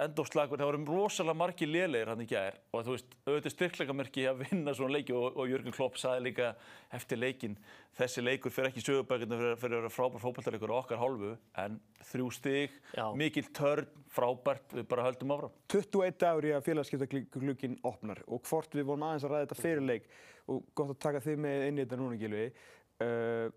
[0.05, 4.43] endófslagur, það voru rosalega margir lélegir hann í gær og þú veist, auðvitað styrkleikamerki að
[4.45, 6.53] vinna svona leiki og, og Jörgur Klopp saði líka
[6.95, 7.57] eftir leikin,
[7.99, 11.79] þessi leikur fyrir ekki sögubækina fyrir, fyrir að vera frábær fókbaltarleikur á okkar hálfu, en
[12.13, 13.05] þrjú stig, Já.
[13.19, 15.55] mikil törn, frábært, við bara höldum áfram.
[15.75, 19.89] 21 dagur í að félagskiptaglugginn opnar og hvort við vorum aðeins að ræða þetta fyrir
[19.89, 20.11] leik
[20.49, 22.51] og gott að taka þig með inn í þetta núna, Gilvi.
[22.99, 23.49] Uh,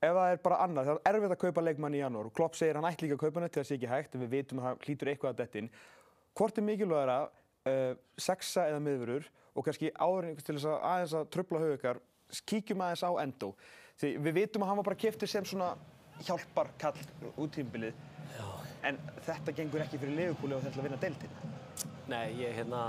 [0.00, 2.56] ef það er bara annað, það er erfitt að kaupa leikmann í janúar og Klopp
[2.58, 4.62] segir hann ætti líka að kaupa hann til það sé ekki hægt en við vitum
[4.62, 5.70] að það hlýtur eitthvað að dettin.
[6.38, 7.92] Hvort er mikilvægara uh,
[8.28, 12.00] sexa eða miðvörur og kannski áður til þess að aðeins að tröfla haugar,
[12.48, 13.52] kíkjum aðeins á Endo.
[14.00, 15.74] Því við vitum að hann var bara kiptið sem svona
[16.24, 16.96] hjálpar kall
[17.36, 17.96] út tímbilið
[18.86, 21.48] en þetta gengur ekki fyrir Liverpool og þetta að vinna deildina.
[22.10, 22.84] Nei, ég hérna,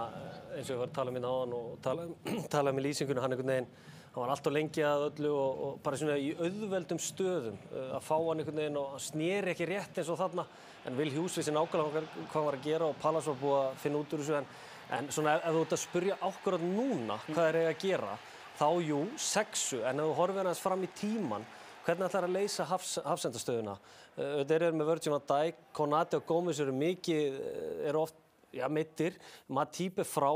[0.55, 2.05] eins og ég var að tala um hérna áðan og tala,
[2.53, 3.69] tala um í lýsingunni, hann einhvern veginn,
[4.11, 8.03] hann var alltaf lengi að öllu og, og bara svona í auðveldum stöðum uh, að
[8.03, 10.45] fá hann einhvern veginn og hann snýri ekki rétt eins og þarna.
[10.89, 13.79] En Vil Hjús vissi nákvæmlega hvað hann var að gera og Pallas var búið að
[13.85, 14.41] finna út úr þessu.
[14.41, 14.49] En,
[14.97, 18.15] en svona ef, þú ert að spurja ákvörðan núna hvað er eiga að gera
[18.59, 21.45] þá jú, sexu, en ef þú horfir hans fram í tíman
[21.85, 23.77] hvernig ætlar að leysa hafs, hafsendastöðuna?
[24.17, 28.19] Uh, þeir eru með Virgin van Dijk, Konate og Gómez eru mikið, uh, eru oft
[28.51, 29.15] já, mittir,
[29.47, 30.33] Matip er frá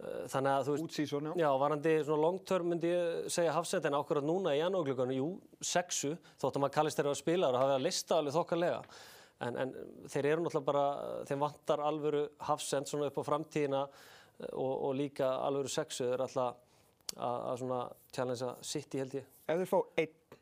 [0.00, 1.32] þannig að þú veist Útsísson, já.
[1.42, 5.26] Já, varandi svona long term myndi ég segja hafsend en ákveðat núna í janúarglögganu, jú,
[5.60, 8.80] sexu, þótt að maður kallist þeirra að spila og hafa að lista alveg þokkarlega.
[9.44, 9.74] En, en
[10.12, 10.86] þeir eru náttúrulega bara,
[11.28, 16.26] þeim vantar alvöru hafsend svona upp á framtíðina eh, og, og líka alvöru sexu, eru
[16.26, 16.60] alltaf
[17.16, 17.82] að, að svona
[18.16, 19.32] challengea sitt í held ég.
[19.48, 20.38] Ef þeir fá einn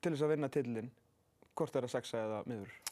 [0.00, 0.90] til þess að vinna tillin,
[1.54, 2.83] hvort er það sexa eða miður?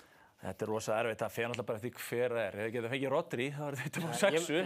[0.43, 2.55] Þetta er rosa erfitt, það fer náttúrulega bara eftir hver það er.
[2.57, 4.53] Ef þið geta fengið Rodri, þá er þetta bara Ég, sexu.
[4.59, 4.65] ég,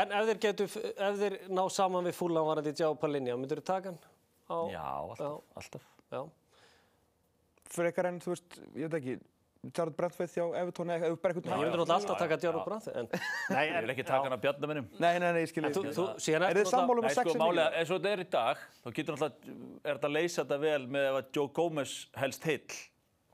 [0.00, 0.64] en ef þeir getu,
[1.08, 4.00] ef þeir ná saman við fúlan varandi Gjá Palinja, myndur þú taka hann?
[4.48, 5.84] Á, Já, alltaf, alltaf.
[6.14, 6.22] Já.
[7.70, 9.14] Frekar en, þú veist, ég veit ekki,
[9.76, 12.40] Jared Brentford hjá Evertón eða bara Ég einhvern myndur náttúrulega alltaf já, taka já.
[12.40, 13.06] Djáró Brandt, en...
[13.52, 14.86] Nei, ég vil ekki taka hann að bjarna minnum.
[14.96, 15.68] Nei, nei, nei, ég skilji.
[15.76, 17.04] Þú, síðan Er þið sammála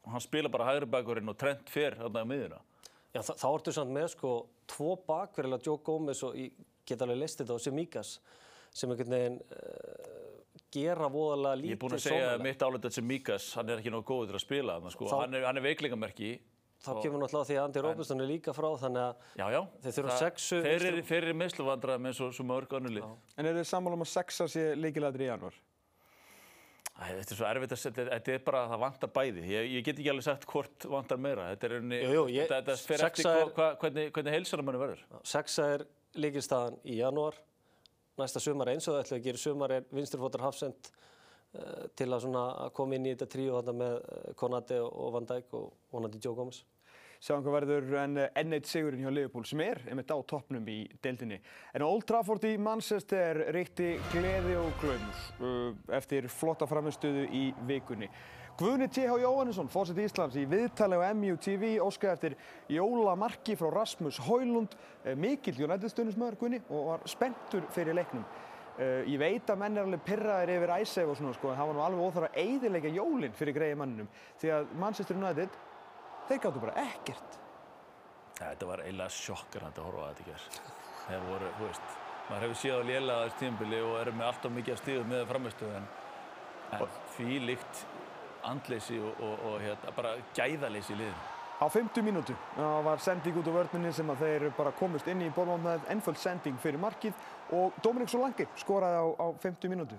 [0.06, 1.68] að þetta náttúrulega, þetta að þetta með að hann spila bara hægri bakurinn og Trent
[1.70, 2.60] fyrr þarna á miðjuna.
[3.16, 4.32] Já, þá, þá ertu samt með sko
[4.70, 6.52] tvo bakverðilega Joe Gomez og ég
[6.86, 8.10] get alveg listið þetta á Semikas
[8.76, 10.42] sem einhvern veginn uh,
[10.76, 12.44] gera voðalega lítið Ég er búinn að segja sóknarlega.
[12.46, 15.08] mitt álega sem Mikas, hann er ekki nógu góður til að spila þarna, sko.
[15.10, 16.30] Þá- Hann er, hann er veikleikamerki.
[16.86, 19.60] Þá kemur náttúrulega því að Andy Robertson er líka frá þannig að Já, já.
[19.82, 21.34] Þeir þurfa Það- sexu- Þeir eru, eru
[22.10, 23.06] eins og svo mörg önnulið.
[23.40, 25.56] En er þið sammála um að sexa sé líkilæðri í janúar?
[26.96, 29.42] Æ, Þetta er svo erfitt að setja, þetta er bara að það vantar bæði.
[29.50, 31.48] Ég, ég get ekki alveg sagt hvort vantar meira.
[31.52, 34.80] Þetta er unni, Jú, jú, ég- þetta, fer eftir er- hva, hvernig, hvernig heilsanum manni
[34.80, 35.02] verður.
[35.28, 35.84] sexa er
[36.16, 37.34] líkilstaðan í janúar
[38.16, 40.88] næsta sumar eins og það ætla að gera sumar er vinsturfótar hafsend
[41.52, 45.26] uh, til að, að koma inn í þetta tríu með uh, Konate og, og Van
[45.28, 46.62] Dijk og vonandi Joe Gomez.
[47.26, 50.68] Sjáum hvað verður en eh, enn eitt sigurinn hjá Liverpool sem er einmitt á toppnum
[50.70, 51.40] í deildinni.
[51.74, 58.06] En Old Trafford í Manchester reykti gleði og glöms uh, eftir flotta framistuðu í vikunni.
[58.60, 59.18] Guðni T.H.
[59.24, 62.38] Jóhannesson, fórsett Íslands í viðtali á MUTV, óskaði eftir
[62.76, 68.22] jólamarki frá Rasmus Højlund, uh, mikill United stundismöður Guðni og var spenntur fyrir leiknum.
[68.76, 71.72] Uh, ég veit að menn er alveg pirraðir yfir æsef og svona sko, en það
[71.72, 75.64] var nú alveg óþara að eyðileggja jólinn fyrir greiði manninum því að Manchester United
[76.28, 77.38] þeir gáttu bara ekkert.
[78.36, 80.58] Þetta var eiginlega sjokkarandi að horfa á þetta gerð.
[81.06, 81.94] Þeir voru, þú veist,
[82.28, 85.24] maður hefur séð á lélega þessu tímabili og eru með alltaf mikið af stíðum með
[85.30, 85.86] framistöðu en,
[86.76, 87.86] en því líkt
[88.46, 91.32] andleysi og, og, og hérna, bara gæðaleysi í liðinu.
[91.56, 92.34] Á 50 mínútu
[92.84, 96.20] var sending út á vörninni sem að þeir bara komist inn í bólmátt með ennföld
[96.20, 97.16] sending fyrir markið
[97.56, 99.96] og Dominik Solanke skoraði á, á 50 mínútu.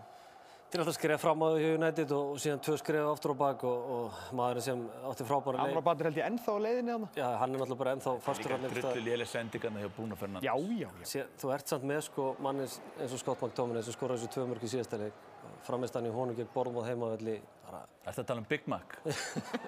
[0.67, 3.86] Er alltaf skref fram á því United og síðan tvö skref aftur á bak og,
[3.97, 5.71] og maðurinn sem átti frábæra leik.
[5.71, 7.08] Amrabat er held ég ennþá á leiðinni þarna.
[7.15, 9.08] Já, hann er náttúrulega bara ennþá fastur Líka hann einhvers drullu staðar.
[9.08, 10.43] léleg sendingarna hjá Bruno Fernandes.
[10.43, 10.53] Já,
[10.84, 11.08] já, já.
[11.13, 14.45] Sé- Þú ert samt með sko mann eins og Scott McTominay sem skoraði þessu tvö
[14.51, 15.23] mörg í síðasta leik.
[15.63, 17.38] Framist hann í honum gegn Bormóð heimavelli.
[17.65, 18.99] Bara Ertu að tala um Big Mac?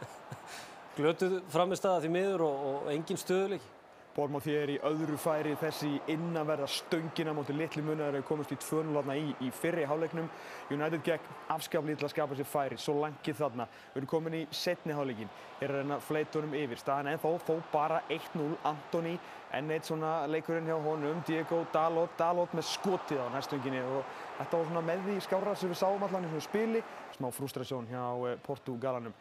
[0.99, 3.71] glötuð framist aða því miður og, og engin stöðuleiki.
[4.19, 8.57] Bormóð því er í öðru færi þessi innanverða stöngina mútið litli munar þegar komast í
[8.59, 10.27] 2-0 þarna í, í fyrri háleiknum.
[10.75, 13.69] United gekk afskaplega til að skapa sér færi, svo langið þarna.
[13.93, 16.83] Við erum komin í setni háleikin, er að reyna fleitunum yfir.
[16.83, 19.15] Staðan ennþá þó bara 1-0, Antoni,
[19.55, 24.01] enn eitt svona leikurinn hjá honum, Diego Dalot, Dalot með skotið á næstunginni og
[24.41, 26.83] þetta var svona með því skára sem við sáum allan í svona spili,
[27.15, 29.15] smá frustrasjón hjá eh, Portugalanum.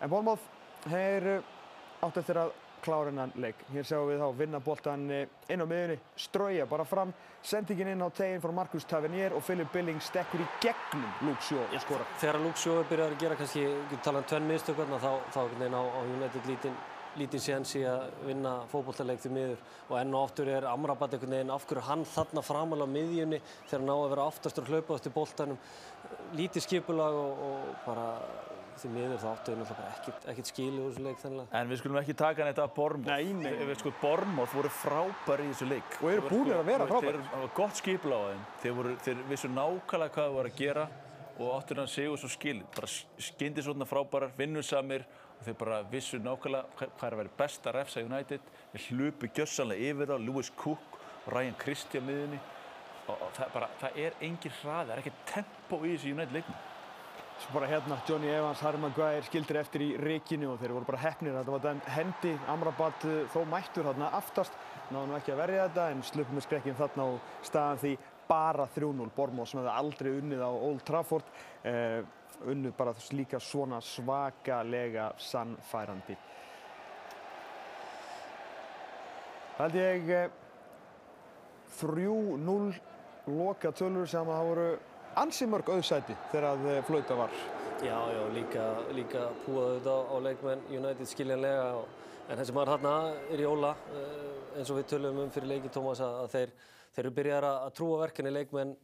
[0.00, 0.44] En Bormóð,
[0.84, 1.54] þeir eh,
[2.04, 3.64] áttu eftir að klára hennan leik.
[3.74, 7.12] Hér sjáum við þá vinna boltan eh, inn á miðunni, strauja bara fram,
[7.42, 11.82] sendingin inn á teginn frá Marcus Tavernier og Philip Billing stekkur í gegnum Shaw og
[11.84, 12.06] skora.
[12.22, 15.76] Þegar Shaw byrjar að gera kannski, við tala um tvenn mistök þarna, þá, þá veginn
[15.76, 16.80] á, á United lítinn
[17.18, 21.34] lítinn séns í að vinna fótbollaleik því miður og enn og aftur er Amrabat einhvern
[21.34, 24.70] veginn af hverju hann þarna framal á miðjunni þegar hann á að vera aftastur og
[24.70, 25.58] hlaupa eftir boltanum
[26.38, 28.06] lítið skipulag og, og bara
[28.80, 31.58] því miður þá áttu við náttúrulega ekkert, ekkert skilið úr þessu leik þennilega.
[31.60, 33.10] En við skulum ekki taka neitt af Bormóð.
[33.10, 33.52] Nei, nei.
[33.70, 35.96] Við sko, Bormóð voru frábæri í þessu leik.
[36.00, 36.86] Og eru sko- að vera.
[36.90, 38.44] Þeir það var gott skipla á þeim.
[38.62, 40.86] Þeir, voru, þeir vissu nákvæmlega hvað þeir voru að gera
[41.40, 42.66] og áttur hann sigur svo skilið.
[42.76, 42.86] Bara
[43.30, 45.04] skyndi svona frábærar, vinnusamir
[45.38, 48.40] og þeir bara vissu nákvæmlega hvað er að vera best að refsa United.
[48.72, 52.40] Þeir hlupu gjössanlega yfir þá, Lewis Cook og Ryan Christie á miðunni.
[53.08, 56.36] Og, og það, bara, það er engin hraði, það er ekki tempo í þessu United
[56.36, 56.58] leiknum.
[57.40, 60.98] Svo bara hérna Johnny Evans, Harry Maguire skildir eftir í rikinu og þeir voru bara
[61.00, 61.32] hefnir.
[61.38, 64.58] Þetta var dæmt hendi, Amrabat eh, þó mættur þarna aftast.
[64.90, 67.92] Náðu nú ekki að verja þetta en slupum með skrekkinn þarna og staðan því
[68.28, 69.06] bara 3-0.
[69.16, 71.32] Bormóð sem hefði aldrei unnið á Old Trafford.
[71.64, 72.02] Eh,
[72.52, 76.18] unnið bara líka svona svakalega sannfærandi.
[79.56, 80.38] Það held ég eh,
[81.80, 82.70] 3-0
[83.32, 84.70] loka tölur sem það voru
[85.16, 87.30] ansi mörg auðsæti þegar að eh, flauta var.
[87.80, 91.86] Já, já, líka, líka púaðu þetta á leikmenn United skiljanlega og,
[92.28, 92.94] en þessi maður þarna
[93.32, 93.70] er í óla
[94.58, 96.52] eins og við tölum um fyrir leiki Tómas að að þeir,
[96.92, 98.76] þeir eru byrjar að, trúa verkinni leikmenn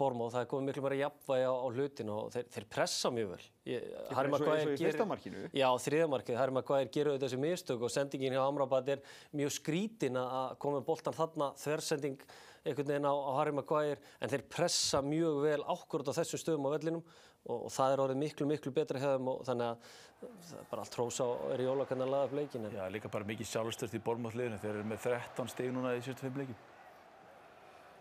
[0.00, 3.26] Bormóð, það er komið miklu meira jafnvægi á, á hlutin og þeir, þeir pressa mjög
[3.34, 3.42] vel.
[3.68, 5.42] Ég, eins og- og í gerir- fyrsta markinu.
[5.52, 6.36] Já, þriðamarkið.
[6.40, 9.02] Harry Maguire gerur auðvitað þessi mistök og sendingin hjá Amrabat er
[9.36, 12.16] mjög skrítin að koma með boltan þarna, þversending
[12.64, 16.68] einhvern veginn á, á Harry Maguire en þeir pressa mjög vel ákvörð á þessum stöðum
[16.68, 17.04] á vellinum
[17.46, 20.68] og, og það er orðið miklu, miklu betra hjá þeim og þannig að það er
[20.70, 23.28] bara allt hrósa er í jóla hvernig að laga upp leikin en Já, líka bara
[23.30, 24.60] mikið sjálfstört í Bormóðliðinu.
[24.60, 26.60] Þeir eru með 13 stig núna í 75 leikin.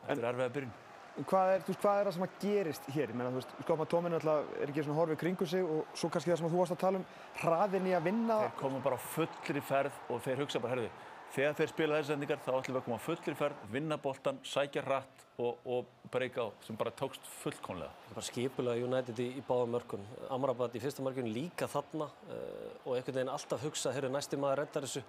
[0.03, 0.77] Þetta er erfið að byrjun.
[1.19, 3.09] Hvað er, veist, hvað er það sem að gerist hér?
[3.11, 6.09] Ég meina, þú veist, Skopma Tómin alltaf er ekki svona horfið kringu sig og svo
[6.13, 7.07] kannski það sem að þú varst að tala um,
[7.41, 8.37] hraðin í að vinna.
[8.45, 10.91] Þeir koma bara á fullri ferð og þeir hugsa bara, herðu,
[11.35, 14.39] þegar þeir spila þessi sendingar þá ætlum við að koma á fullri ferð, vinna boltan,
[14.45, 17.91] sækja hratt og, og breyka á, sem bara tókst fullkomlega.
[18.03, 20.05] Það er bara skipulega United í, í báðum mörkun.
[20.35, 22.39] Amrabat í fyrsta mörkun líka þarna uh,
[22.85, 25.03] og einhvern veginn alltaf hugsa, heyrðu næsti maður reddar þessu.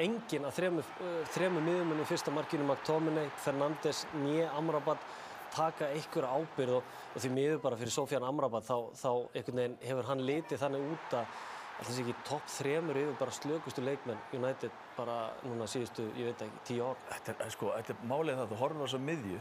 [0.00, 5.10] Engin að þremu, uh, þremu miðumunni í fyrsta markinu, McTominay, Fernandes, Nye, Amrabat
[5.50, 9.80] taka einhver ábyrð og, og því miður bara fyrir Sofian Amrabat þá, þá einhvern veginn
[9.82, 11.40] hefur hann litið þannig út að
[11.80, 15.16] alltaf sé ekki topp þremur yfir bara slökustu leikmenn United bara
[15.46, 16.98] núna síðustu, ég veit ekki, tíu ár.
[17.14, 19.40] Þetta er, sko, þetta er málið það, þú horfir á þessa miðju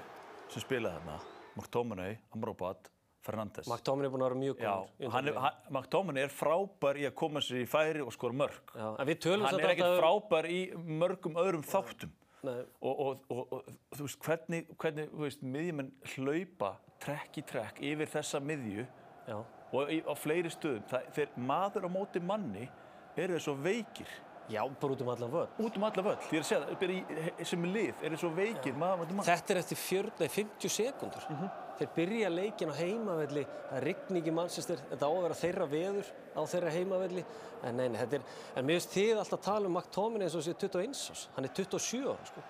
[0.49, 1.17] sem spilaði þarna,
[1.60, 2.88] McTominay, Amrabat,
[3.28, 3.67] Fernandes.
[3.67, 4.63] McTominay er búinn að vera mjög
[5.13, 8.71] hann, hann, McTominay er frábær í að koma sér í færi og skora mörg.
[8.73, 10.62] Já, en við tölum Hann samt er ekkert alltaf- frábær í
[11.04, 12.15] mörgum öðrum þáttum.
[12.47, 16.69] Nei, og, og, og, og þú veist hvernig, hvernig þú veist, miðjumenn hlaupa
[17.04, 18.86] trekk í trekk yfir þessa miðju
[19.28, 19.38] já.
[19.71, 22.65] Og á fleiri stöðum það, þeir maður á móti manni
[23.15, 24.17] eru þeir svo veikir
[24.49, 25.58] Já, bara út um allan völd.
[25.62, 28.79] út um alla völl, ég er að segja það, sem lið eru þeir svo veikir
[28.82, 31.27] maður á móti manni Þetta er eftir 40, nei, 50 sekundur.
[31.79, 35.67] Þeir byrja leikin á heimavelli, það er rigning í Manchester, þetta á að vera þeirra
[35.69, 37.23] veður á þeirra heimavelli.
[37.62, 40.58] En neini, þetta er, en mér finnst þið alltaf tala um McTominay eins og sé
[40.58, 41.23] 21 ás.
[41.38, 42.43] Hann er 27 ára, sko.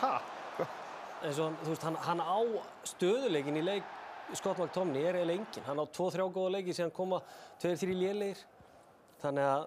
[0.00, 0.14] Hæ?
[1.22, 2.38] eins og hann, þú veist, hann, hann á
[2.88, 3.94] stöðuleikin í leik
[4.36, 7.22] Scott McTominay er eiginlega engin, hann á 2-3 góða leiki síðan koma
[7.62, 8.44] 2-3 lélegir.
[9.18, 9.64] Þannig að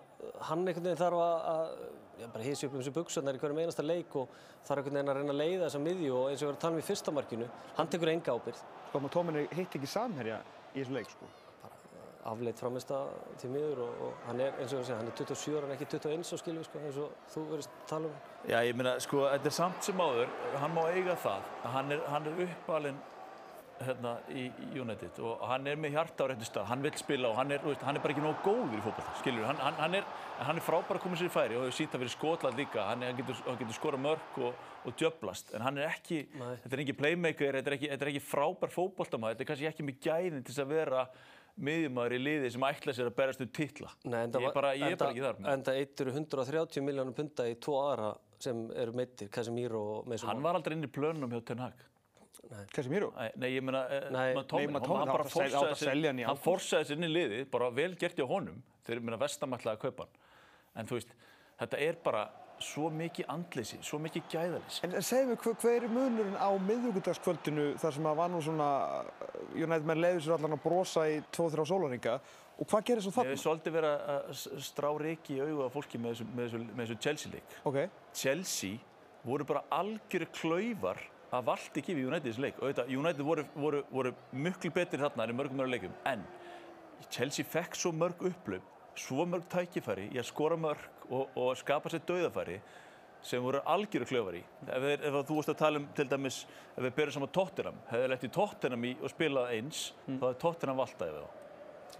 [0.47, 3.59] hann einhvern veginn þarf að, að já, bara hýsa upp um þessu buksunar í hverjum
[3.59, 4.31] einasta leik og
[4.67, 6.63] þarf einhvern veginn að reyna að leiða þessa miðju og eins og við erum að
[6.63, 7.47] tala um í fyrsta markinu
[7.77, 11.31] hann tekur enga ábyrgð, Skopma Tómin hitt ekki samherja í þessu leik, sko.
[12.31, 12.91] afleitt framist
[13.41, 15.75] til miður og, og hann er eins og við segja, hann er 27 ára en
[15.75, 18.19] ekki 21 á skilju sko, eins og þú verðist tala um.
[18.45, 21.49] Já, ég meina, sko, þetta er samt sem áður hann má eiga það.
[21.63, 23.01] Að hann er, hann er uppalinn
[23.87, 24.45] hérna, í,
[24.79, 27.63] United og hann er með hjarta á réttu stað, hann vil spila og hann er,
[27.65, 30.07] veist, hann er bara ekki nógu góður í fótballta, skiljur, hann, hann, hann, er,
[30.39, 32.85] hann er frábær að koma sér í færi og hefur sínt að vera Skotland líka,
[32.91, 36.23] hann, er, hann getur, hann getur skora mörg og, og djöblast, en hann er ekki,
[36.39, 36.55] Nei.
[36.63, 39.71] þetta er ekki playmaker, þetta er ekki, þetta er ekki frábær fótballtamaður, þetta er kannski
[39.73, 41.05] ekki með gæðin til að vera
[41.61, 43.91] miðjumæður í liði sem ætla sér að berast um titla.
[44.07, 45.39] Nei, enda, ég er bara, ég er bara ekki þar.
[45.51, 50.43] Enda eittur 130 miljónum punta í tvo aðra sem eru meittir, Casemiro og Mason Hann
[50.43, 51.83] var aldrei inn í plönum hjá Ten Hag.
[52.73, 53.11] Casemiro?
[53.15, 57.69] Nei, nei, ég meina, eh, Matomir, hann bara í forsaði sig inn í liðið, bara
[57.69, 60.15] vel gert hjá honum, þegar meina vestamætlaði að kaupa hann.
[60.75, 61.15] En þú veist,
[61.59, 62.29] þetta er bara
[62.61, 64.83] svo mikið andleysi, svo mikið gæðaleysi.
[64.85, 68.69] En segjum við, hver, hver er munurinn á miðvíkudagskvöldinu þar sem að var nú svona,
[69.57, 72.19] United menn leiði sér allan að brosa í 2-3 sólaringa
[72.61, 73.33] og hvað gerir svo Ég þarna?
[73.33, 76.83] hef svolítið verið að strá reiki í augu af fólki með þessu, með þessu, með
[76.85, 77.57] þessu Chelsea-leik.
[77.71, 77.79] Ok,
[78.13, 78.77] Chelsea
[79.25, 82.59] voru bara algjöru klaufar að valdi ekki við Uniteds leik.
[82.59, 85.97] Og þetta, United voru, voru, voru miklu betri þarna en í mörgum mörgum leikum.
[86.07, 86.23] En
[87.09, 88.65] Chelsea fekk svo mörg upplöf,
[88.99, 92.59] svo mörg tækifæri í að skora mörg og, og skapa sér dauðafæri
[93.25, 94.41] sem voru algjöru klaufar í.
[94.65, 96.41] Ef, þeir, ef þú vorst að tala um til dæmis,
[96.73, 100.39] ef við berum saman Tottenham, hefði lett í Tottenham í og spilað eins, þá hefði
[100.41, 101.50] Tottenham valdaði við þá.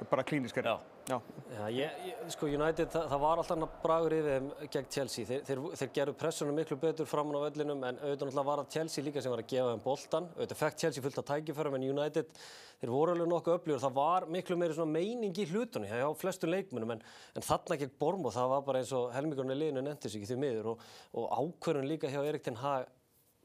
[0.10, 0.68] Bara klíniskari.
[0.68, 0.80] Já.
[1.10, 1.18] Já.
[1.52, 5.28] Já, ég, ég, sko United, það, það var alltaf hann bragur yfir þeim gegn Chelsea.
[5.28, 8.76] Þeir, þeir, þeir gerðu pressunum miklu betur framan á vellinum en auðvitað náttúrulega var það
[8.76, 10.30] Chelsea líka sem var að gefa þeim boltan.
[10.38, 12.40] Auðvitað fekk Chelsea fullt af tækifærum en United,
[12.84, 13.84] þeir voru alveg nokkuð öflugur.
[13.84, 17.04] Það var miklu meiri svona meining í hlutunni hjá flestum leikmunum en,
[17.36, 20.32] en þarna gegn Bormo það var bara eins og helmingurinn í liðinu nefndi sig ekki
[20.32, 22.88] því miður og, og ákvörðun líka hjá Erik Ten Hag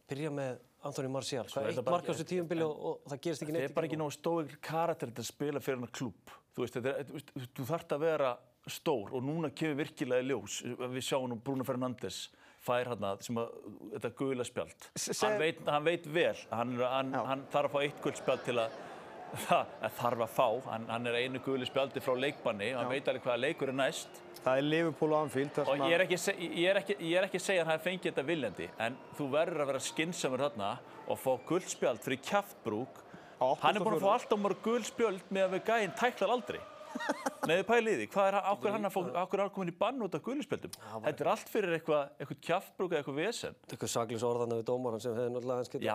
[0.07, 1.46] byrja með Anthony Martial.
[1.51, 3.70] Svo Hvað eitt þetta mark á þessu tíumbili og, og það gerist ekki Það neitt.
[3.70, 6.35] er bara ekki nógu stóð karakter til að spila fyrir hennar klúb.
[6.57, 8.33] Þú veist, þetta er, þú, þarft að vera
[8.66, 10.59] stór og núna kemur virkilega í ljós.
[10.81, 12.25] Við sjáum nú Bruno Fernandes
[12.66, 13.53] fær hann að, sem að,
[13.92, 14.88] þetta gula spjald.
[15.20, 18.57] Hann veit, hann veit vel, hann, hann, hann þarf að fá eitt gul spjald til
[18.64, 18.81] að,
[19.44, 20.46] það að þarf að fá.
[20.70, 23.79] Hann, hann er einu guli spjaldi frá leikbanni og hann veit alveg hvaða leikur er
[23.81, 24.20] næst.
[24.46, 25.59] Það er Liverpool og Anfield.
[25.64, 27.88] Og ég er, ekki, ég, er ekki, ég er ekki að segja að hann hafi
[27.88, 30.70] fengið þetta viljandi, en þú verður að vera skinsamur þarna
[31.07, 33.03] og fá guldspjald fyrir kjaftbrúk.
[33.37, 34.07] Á Hann er búinn að 84.
[34.07, 36.61] fá alltaf mörg guldspjöld með að við gæinn tæklar aldrei.
[37.51, 40.05] Nei, pælið því, hvað er hann, ákveður hann að fá, ákveður hann komin í bann
[40.07, 40.77] út af guldspjöldum?
[41.07, 43.59] Þetta er allt fyrir eitthvað, eitthvað kjaftbrúk eða eitthvað vesen.
[43.71, 45.91] Eitthvað saklis orðana við dómaran sem hefði náttúrulega hans getið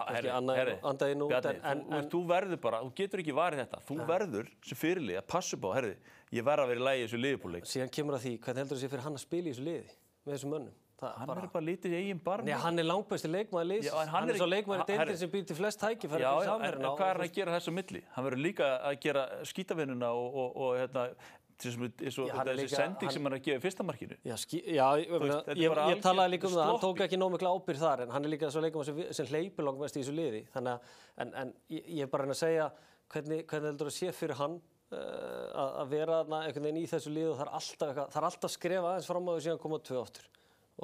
[0.92, 3.82] andað inn út Bjarni, en, en, þú, verður bara, þú getur ekki varið þetta.
[3.90, 5.98] Þú verður sem fyrirlið að passa upp á, herri,
[6.32, 7.68] ég verð að vera í lægi í þessu liðbúleik.
[7.72, 10.36] síðan kemur að því, hvernig heldur þessi fyrir hann að spila í þessu liði með
[10.38, 10.80] þessum mönnum?
[11.02, 12.50] Það Hann bara, verður bara lítið í eigin barm.
[12.62, 15.46] Hann er langbæsti leikmaður en hann, hann er er svo leikmaður í deildin sem býr
[15.50, 18.02] til flest tækifæri Já, já, en, en hvað er hann að gera þessu milli?
[18.14, 23.34] Hann verður líka að gera skítavinnuna og, og, og hérna, er þessi sending sem hann
[23.34, 24.18] er að gefa í fyrsta markinu.
[24.30, 27.20] Já, skí, já veist, ég, er ég, ég talaði líka um það, hann tók ekki
[27.22, 30.04] nóg mikla ábyrgð þar en hann er líka svo leikmaður sem, sem hleypur langmest í
[30.04, 32.68] þessu liði þannig að, en, en ég, er bara að segja
[33.14, 34.60] hvernig, hvernig heldur að sé fyrir hann
[34.94, 38.56] uh, að, vera einhvern veginn í þessu liði og það er alltaf, það er alltaf
[38.56, 40.30] skref aðeins fram á því síðan koma tvö áttur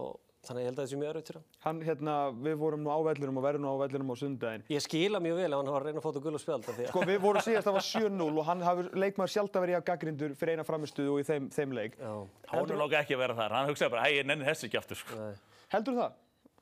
[0.01, 0.15] og
[0.47, 1.47] þannig að ég held að það sé mjög erfitt fyrir hann.
[1.65, 2.13] Hann, hérna,
[2.45, 4.65] við vorum nú á vellinum og verðum nú á vellinum á sundaginn.
[4.71, 6.77] Ég skila mjög vel ef hann var að reyna að fóta gull og spjald af
[6.77, 9.65] því að Sko, við vorum síðast, það var 7-0 og hann hafur leikmaður sjálf að
[9.65, 11.99] vera í að gaggrindur fyrir eina framistuðu og í þeim, þeim leik.
[11.99, 12.13] Já,
[12.53, 13.57] Hann er nokkuð ekki að vera þar.
[13.57, 15.01] Hann hugsaði bara, hei, ég nenni þessu ekki aftur.
[15.01, 15.19] Sko.
[15.19, 15.59] nei.
[15.73, 16.15] Heldur það?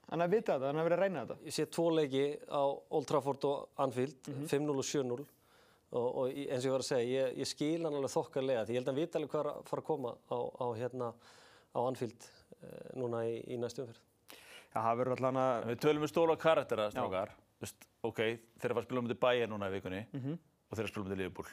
[0.05, 1.37] Hann hafi vitað þetta, hann hafi verið að reyna þetta.
[1.45, 5.25] Ég sé tvo leiki á Old Trafford og Anfield, 5-0 og 7-0
[5.95, 8.75] og, og eins og ég var að segja, ég, ég skil hann alveg þokkarlega því
[8.75, 11.09] ég held að hann vita alveg hvað er að fara að koma á, á, hérna,
[11.71, 12.27] á Anfield
[12.97, 14.01] núna í, í næstu umferð.
[14.75, 15.69] Já, það verður allan að...
[15.69, 17.31] Við tölum um stóla karaktera, strákar.
[17.63, 18.19] Vist, ok,
[18.59, 20.01] þeir eru að spila um þetta bæja núna í vikunni
[20.65, 21.47] og þeir eru að spila um þetta Liverpool.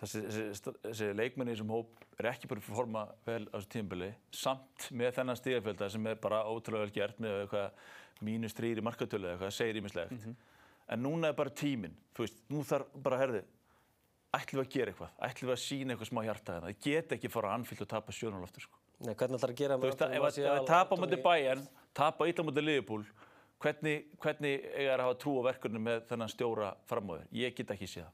[0.00, 3.70] Þessi, þessi, þessi leikmenni í þessum hóp er ekki bara að forma vel á þessu
[3.74, 7.68] tímabili, samt með þennan stíðafjölda sem er bara ótrúlega vel gert með eitthvað
[8.28, 10.28] mínus þrýr í markatölu eða eitthvað, segir ímislegt.
[10.90, 13.42] En núna er bara tíminn, þú veist, nú þarf bara, herði,
[14.36, 16.70] ætlum við að gera eitthvað, ætlum við að sína eitthvað smá hjarta hérna.
[16.70, 18.78] Það get ekki fara að anfyllt og tapa sjónal aftur, sko.
[19.00, 21.66] Nei, hvernig ætlar að gera Þú veist, að ef að- ef við tapa móti Bayern,
[21.94, 23.04] tapa illa móti Liverpool,
[23.60, 27.26] hvernig, hvernig eiga þær að hafa trú á verkefni með þennan stjóra framöður?
[27.32, 28.12] Ég get ekki séð það.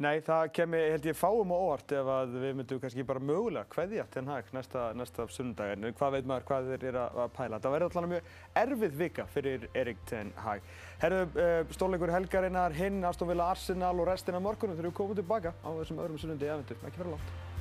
[0.00, 3.68] Nei, það kemi, held ég, fáum á óvart ef að við myndum kannski bara mögulega
[3.74, 5.74] kveðja Ten Hag næsta, næsta sunnudag.
[5.76, 7.60] En hvað veit maður hvað þeir eru að að pæla?
[7.60, 10.74] Það verður allan mjög erfið vika fyrir Erik Ten Hag.
[11.04, 15.52] Herðu, uh, stórleikur helgarinnar, hinn, Aston Villa, Arsenal og restina morgunum þegar við komum tilbaka
[15.60, 16.80] á þessum öðrum sunnundi í aðvendu.
[16.88, 17.51] Ekki vera langt.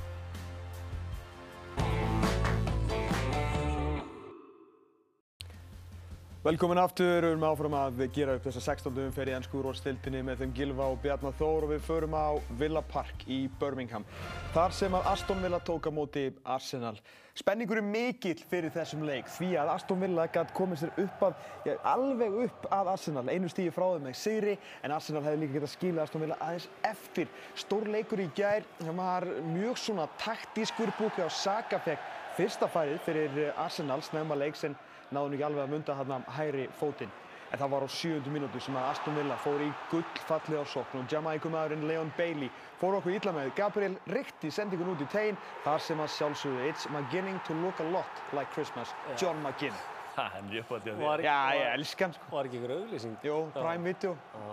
[6.41, 8.95] Velkomin aftur, við erum áfram að gera upp þessa 16.
[9.03, 12.81] umferð í ennsku úrvalstildinni með þeim Gilva og Bjarnar Þór og við förum á Villa
[12.81, 14.07] Park í Birmingham.
[14.55, 16.95] Þar sem að Aston Villa tók á móti Arsenal.
[17.37, 21.47] Spenningur er mikill fyrir þessum leik því að Aston Villa gæti komið sér upp að,
[21.69, 25.59] já, alveg upp að Arsenal, einu stíði frá þeim með sigri en Arsenal hefði líka
[25.59, 27.29] getað að skila Aston Villa aðeins eftir.
[27.53, 33.03] Stór leikur í gær, það var mjög svona taktískur búki á Saka fekk fyrsta færið
[33.05, 34.73] fyrir Arsenal snemma leiks en
[35.11, 37.11] náðu nú ekki alveg að munda hann hægri fótinn.
[37.51, 41.01] En það var á sjöundu mínútu sem að Aston Villa fór í gullfallið á sókn
[41.01, 42.47] og Jamaikumæðurinn Leon Bailey
[42.79, 43.51] fór okkur illa með.
[43.57, 47.89] Gabriel rikti sendingun út í teginn þar sem að sjálfsögðu It's beginning to look a
[47.91, 49.75] lot like Christmas, John McGinn.
[50.15, 51.27] Það er mjög í að því.
[51.27, 52.31] Já, ég elska hann sko.
[52.31, 53.19] Var ekki ykkur auglýsing?
[53.23, 54.15] Jó, Prime Video.
[54.35, 54.51] Já.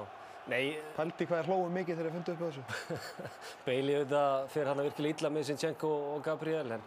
[0.48, 0.62] Nei,
[0.96, 3.08] Pældi hvað ég hlóði mikið þegar ég fundi upp á þessu.
[3.66, 6.86] Bailey auðvitað fyrir hann að virkilega illa með Sinchenko og Gabriel en,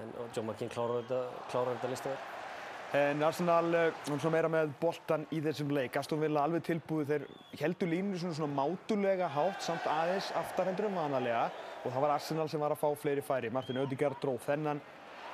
[0.00, 2.35] en og John McGinn klárar þetta, listaverk.
[2.96, 5.96] En Arsenal, uh, hún svo meira með boltan í þessum leik.
[6.00, 7.24] Aston Villa alveg tilbúið, þeir
[7.60, 11.48] heldur línu svona, svona mátulega hátt samt aðeins aftarhendur um vanalega
[11.82, 13.50] og það var Arsenal sem var að fá fleiri færi.
[13.52, 14.80] Martin Ödegaard dróð þennan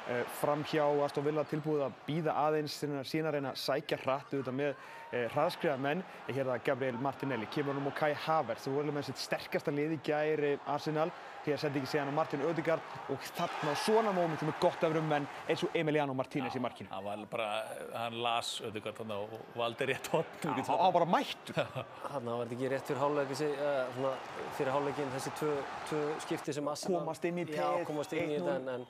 [0.08, 4.32] uh, fram hjá Aston Villa tilbúið að býða aðeins síðan að reyna að sækja hratt
[4.32, 6.04] auðvitað með uh, hraðskriða menn.
[6.28, 9.74] Ég hér það Gabriel Martinelli, kemur hann og Kai Havertz, þú voru með sitt sterkasta
[9.74, 11.10] lið í gær uh, Arsenal.
[11.42, 14.92] Hér sendi ekki segja hann Martin Ödegaard og þarna á svona mómentum er gott af
[14.94, 16.86] rummenn eins og Emiliano Martínez í markinu.
[16.94, 17.48] Hann var bara,
[17.96, 20.08] hann las auðvitað þarna og og valdi rétt.
[20.12, 21.58] Já, hann var bara mættur.
[22.12, 24.12] Hann var þetta ekki rétt fyrir hálfleik, uh, svona,
[24.58, 25.54] fyrir hálfleikin þessi tvö,
[25.90, 27.02] tvö skipti sem Arsenal.
[27.02, 28.44] Komast inn í Já, komast inn í 1-0.
[28.46, 28.86] þetta en, en,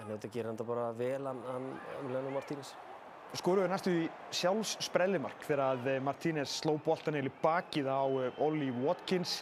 [0.00, 1.68] en þetta gerir hann bara vel, hann,
[2.00, 2.72] Emiliano Martínez.
[3.38, 8.04] Skoruðu næstu í sjálfs sprellimark þegar að eh, Martínez sló boltan eða í bakið á
[8.04, 9.38] eh, Ollie Watkins.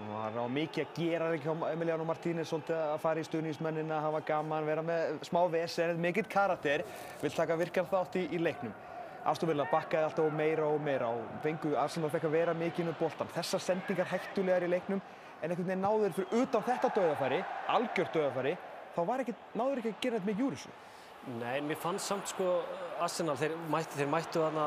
[0.00, 4.02] Það var á mikið að gera ekki á Emiliano Martínez, svolítið að fara í stuðningsmennina,
[4.04, 6.84] hafa gaman, vera með smá vesen, mikill karakter,
[7.20, 8.76] vill taka virkan þátt í, í leiknum.
[9.28, 13.00] Aston Villa bakkaði alltaf meira og meira og fengu Arsenal fekk að vera mikið með
[13.02, 13.32] boltan.
[13.34, 15.02] Þessar sendingar hættulegar í leiknum
[15.40, 17.40] en einhvern veginn náður fyrir utan þetta döðafæri,
[17.72, 18.54] algjört döðafæri,
[18.94, 20.72] þá var ekki, náður ekki að gera þetta með Júrisu.
[21.36, 22.46] Nei, mér fannst samt sko
[23.04, 24.64] Arsenal, þeir mættu, þeir mættu þarna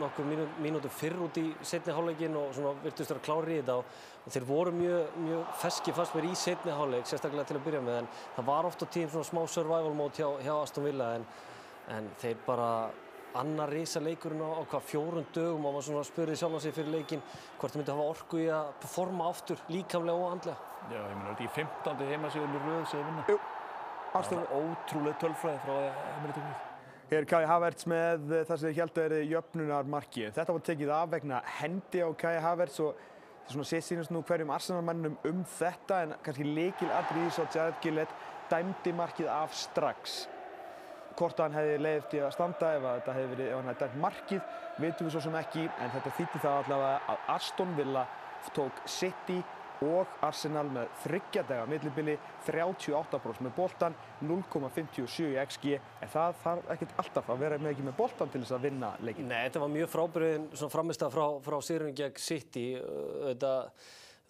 [0.00, 3.76] nokkuð mínú, mínútu fyrr út í setni hálfleikin og svona virtust vera klári í þetta
[3.78, 3.92] og,
[4.34, 8.00] þeir voru mjög, mjög feski fannst mér í setni hálfleik, sérstaklega til að byrja með
[8.00, 11.26] en það var oft á tím svona smá survival mode hjá, hjá Aston Villa en,
[11.94, 12.68] en þeir bara
[13.38, 16.92] annar risa leikurinn á, á hvað fjórun dögum og maður svona spurði sjálf sig fyrir
[16.98, 17.22] leikin
[17.60, 20.70] hvort þeir myndi hafa orku í að performa aftur líkamlega og andlega.
[20.90, 22.06] Já, ég meina, þetta er ekki 15.
[22.10, 23.26] heimasíðun í röð sem vinna.
[23.30, 23.40] Jú.
[24.12, 26.60] Ótrúlega tölfræði frá að Emily tók við.
[27.12, 30.26] Hér er Kai Havertz með það sem þið held að er jöfnunarmarki.
[30.32, 34.12] Þetta var tekið af vegna hendi á Kai Havertz og það er svona sér sínast
[34.12, 38.14] nú hverjum Arsenal-mannum um þetta en kannski leikil aðrið svo að Jared Gillett
[38.52, 40.22] dæmdi markið af strax.
[41.16, 43.84] Hvort hann hefði leiðið til að standa ef, að þetta hefði verið, ef hann hefði
[43.86, 44.42] dæmt markið
[44.84, 48.06] vitum við svo sem ekki en þetta þýtti það allavega að Aston Villa
[48.56, 49.42] tók City
[49.82, 52.14] og Arsenal með þryggjadega millibili
[52.46, 57.88] 38% með boltan 0,57 í XG en það þarf ekkert alltaf að vera með ekki
[57.88, 59.28] með boltan til þess að vinna leikin.
[59.30, 62.66] Nei, þetta var mjög frábyrðin svona framistað frá, frá Sýrun gegn City.
[63.28, 63.52] Þetta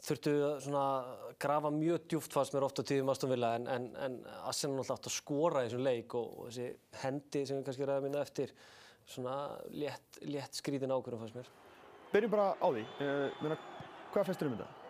[0.03, 0.35] þurftu
[0.75, 1.11] að
[1.43, 4.19] grafa mjög djúft fannst mér oft á tíðum Aston Villa en, en, en
[4.51, 7.89] Arsenal náttúrulega átt að skora í þessum leik og, og þessi hendi sem við kannski
[7.89, 8.55] ræðum minna eftir
[9.07, 9.37] svona
[9.71, 11.51] létt, létt skrítin ákvörðum fannst mér.
[12.13, 13.59] Byrjum bara á því, uh,
[14.13, 14.82] hvað þér um þetta?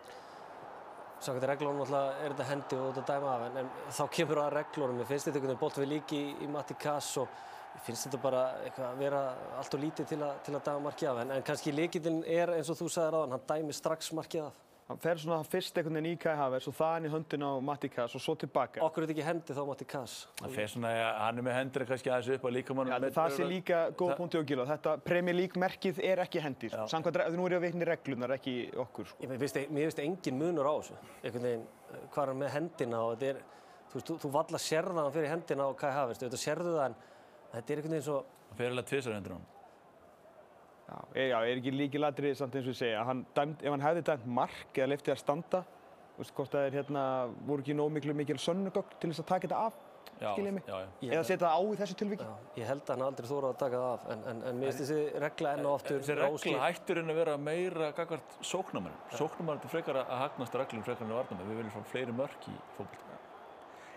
[1.23, 4.53] Sákvæmt reglunum náttúrulega er þetta hendi og þetta dæma af en, en þá kemur að
[4.57, 4.97] reglunum.
[4.99, 7.37] Mér finnst þetta einhvern veginn bolt við líki í, í Matti Kass og
[7.73, 9.21] mér finnst þetta bara eitthvað að vera
[9.61, 12.51] allt og lítið til, a, til að dæma markið af en, en kannski líkitinn er
[12.57, 14.59] eins og þú sagðir aðan, hann dæmi strax markið af.
[14.83, 17.87] Hann fer svona fyrst einhvern veginn í Kai Havertz og þaðan í höndin á Matti
[17.87, 18.81] Kass og svo tilbaka.
[18.83, 20.15] Okkur er þetta ekki hendi þá Matti Kass.
[20.41, 20.89] Það fer svona,
[21.21, 22.91] hann er með hendur kannski aðeins upp á líkamannum.
[22.91, 24.65] Ja, það sé líka góð punkti og gila.
[24.73, 26.71] Þetta Premier League merkið er ekki hendi.
[26.73, 26.89] Sko.
[26.91, 29.07] Samkvæmt, nú er ég að vitna í reglunar, ekki okkur.
[29.13, 29.23] Sko.
[29.23, 30.99] Ég mér finnst, mér finnst engin munur á þessu.
[31.23, 33.41] Einhvern veginn, eh, hvað er hann með hendina og þetta er,
[33.87, 36.85] þú veist, þú, þú valla sérða hann fyrir hendina á Kai Havertz, þetta sérðu það
[36.89, 37.01] en
[37.55, 38.21] þetta er einhvern veginn svo,
[38.53, 39.45] Það fer alveg tvisar hendur hann.
[40.83, 43.03] Já, er, já, er ekki líki ladrið samt eins og ég segja.
[43.07, 45.63] Hann dæmt, ef hann hefði dæmt mark eða leftið að standa,
[46.17, 47.03] þú veist, hvort það er hérna,
[47.47, 49.79] voru ekki nóg miklu mikil sönnugögn til þess að taka þetta af,
[50.21, 50.63] Já, skiljið mig.
[50.67, 50.87] já, já.
[51.07, 52.23] Ég- Eða setja það á í þessu tilviki.
[52.27, 54.69] já, ég held að hann aldrei þóra að taka það af en, en, en mér
[54.71, 59.01] finnst þessi regla enn og aftur Þessi regla hættur en að vera meira gagvart sóknarmennum.
[59.17, 61.49] Sóknarmennum er frekar að hagnast reglum frekar en að varnamenn.
[61.49, 63.09] Við viljum fá fleiri mörk í fókbalt.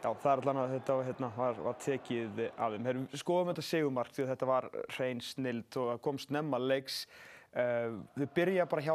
[0.07, 2.85] Já, það er allan að þetta hérna, var, var tekið af þeim.
[2.87, 7.01] Herum, skoðum þetta segumark því að þetta var hrein snild og kom snemma leiks.
[7.57, 8.95] Uh, þau byrja bara hjá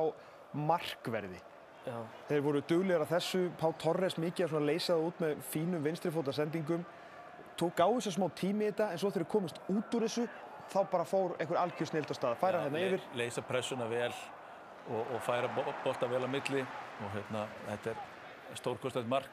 [0.55, 1.41] markverði.
[1.81, 1.97] Já,
[2.29, 6.35] Þeir voru duglegar að þessu, Pá Torres mikið að leysa það út með fínum vinstrifóta
[6.37, 6.83] sendingum.
[7.59, 10.27] Tók á þessu smá tími í þetta en svo þegar þeir komast út úr þessu
[10.71, 13.07] þá bara fór einhver algjör snild á stað, færa hérna le- yfir.
[13.19, 14.13] leysa pressuna vel
[14.87, 19.27] og, og færa bo- bolta vel á milli og hérna, þetta er stórkostlegt mark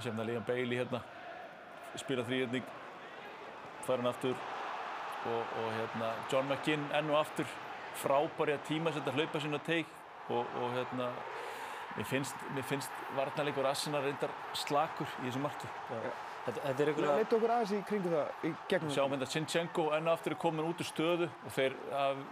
[0.00, 1.02] sem það Liam Bailey hérna
[2.00, 2.64] spila þrýjönding
[3.86, 4.36] færa hann aftur
[5.26, 7.48] og, og hérna John McGinn enn og aftur
[8.00, 9.90] frábæri að tíma setja hlaupa sinna teik
[10.32, 11.10] og, og hérna
[11.96, 15.68] mér finnst, finnst varnarleikur Arsenal reyndar slakur í þessu marki.
[15.90, 17.16] Þetta, þetta er einhverja...
[17.20, 20.40] Leitt okkur aðeins í kringu það, í gegnum Sjáum þetta Sinchenko enn og aftur er
[20.42, 22.22] komin út úr stöðu og þeir af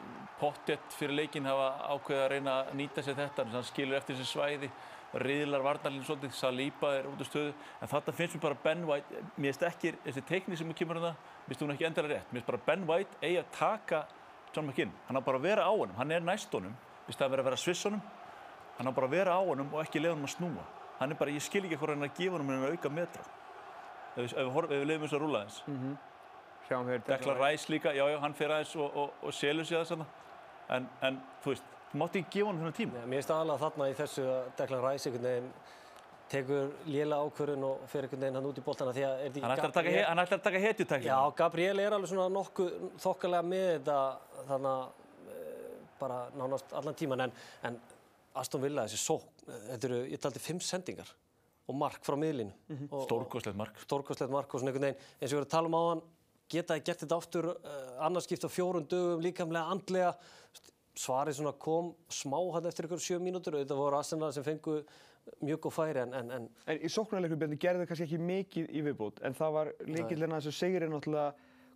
[0.41, 3.99] pottett fyrir leikinn hafa ákveðið að reyna að nýta sér þetta þannig að hann skilur
[4.01, 4.71] eftir þessi svæði
[5.19, 7.55] riðlar varnarlinn svolítið, Saliba er út úr stöðu.
[7.83, 11.07] En þetta finnst mér bara Ben White mér finnst ekki, þessi teikni sem kemur um
[11.09, 14.05] það mér finnst hún ekki endalega rétt, mér finnst bara Ben White eigi að taka
[14.55, 15.97] John McGinn, hann á bara að vera á honum.
[15.99, 16.77] Hann er næst honum,
[17.07, 18.05] finnst það að vera að vera sviss honum.
[18.79, 20.65] Hann á bara að vera á honum og ekki leiða honum að snúa.
[21.01, 22.95] Hann er bara, ég skil ekki hvað hann er að gefa honum en að auka
[22.95, 23.27] metra.
[24.17, 25.63] Ef ef ef við leiðum þess að rúla þess
[26.67, 27.03] Sjáum hér.
[27.07, 30.05] Dekla Ræs líka, já, já, hann fer aðeins og, og, og selur sér þess að
[30.77, 33.05] en, en, þú veist, þú mátti ekki gefa hann þennan tíma?
[33.05, 35.53] Mér finnst aðalega þarna í þessu að Declan Rice einhvern veginn
[36.31, 39.91] tekur léla ákvörðun og fer einhvern veginn hann út í boltana því að er taka,
[39.91, 43.97] he- hann ætlar að taka hetjutækling Já, Gabriel er alveg svona nokkuð þokkalega með þetta
[44.51, 45.41] þannig að e,
[45.99, 47.35] bara nánast allan tíman en,
[47.67, 47.81] en
[48.39, 51.11] Aston Villa þessi sókn, þetta eru, ég taldi fimm sendingar
[51.71, 53.05] og mark frá miðlinu mm -hmm.
[53.07, 53.83] stórkostlegt mark.
[53.83, 56.03] Stórkostlegt mark og svona einhvern veginn eins og við erum að tala um á hann
[56.51, 57.77] geta þið gert þetta aftur uh,
[58.07, 60.15] annars skipt á fjórum dögum líkamlega, andlega.
[61.01, 63.57] Svarið svona kom smá hann eftir ykkur sjö mínútur.
[63.57, 64.81] Og þetta voru Arsenal sem fengu
[65.45, 68.83] mjög góð færi en, en, en En í sóknarleikum gerði það kannski ekki mikið í
[68.87, 71.33] viðbútt en það var líkillinn að þessu segri náttúrulega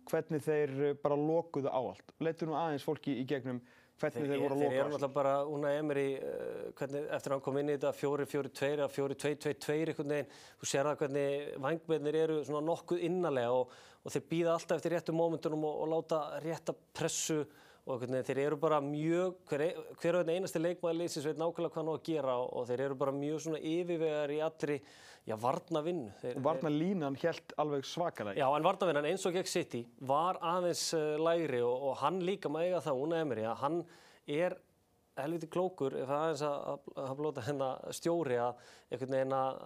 [0.09, 2.13] hvernig þeir eh, bara lokuðu á allt.
[2.21, 3.61] Leittu nú aðeins fólki í gegnum
[4.01, 4.93] hvernig þeir, voru að þeir loka eru á allt.
[4.93, 8.87] náttúrulega bara Una Emery uh, hvernig, eftir að hann kom inn í þetta 4-4-2 eða
[8.95, 10.31] 4-2-2-2 einhvern veginn
[10.61, 14.95] þú sér það hvernig vangbennir eru svona nokkuð innarlega og, og þeir býða alltaf eftir
[14.97, 17.43] réttu mómentunum og, og láta rétta pressu
[17.85, 19.65] og veginn þeir eru bara mjög hver,
[20.01, 22.69] hver og einn einasti leikmaður liðsins veit nákvæmlega hvað hann á að gera og, og
[22.69, 24.79] þeir eru bara mjög svona yfirvegar í allri
[25.25, 28.37] já, varna vinnu þeir, Og varna línan helt alveg svakalega.
[28.39, 32.51] Já, en varnavinnan eins og gegn City var aðeins uh, lægri og, og hann líka
[32.51, 33.81] maður eiga það, Una Emery, að hann
[34.25, 34.57] er
[35.15, 38.57] helviti klókur ef aðeins að, að, blóta hennar stjóri að
[38.91, 39.61] einhvern veginn að,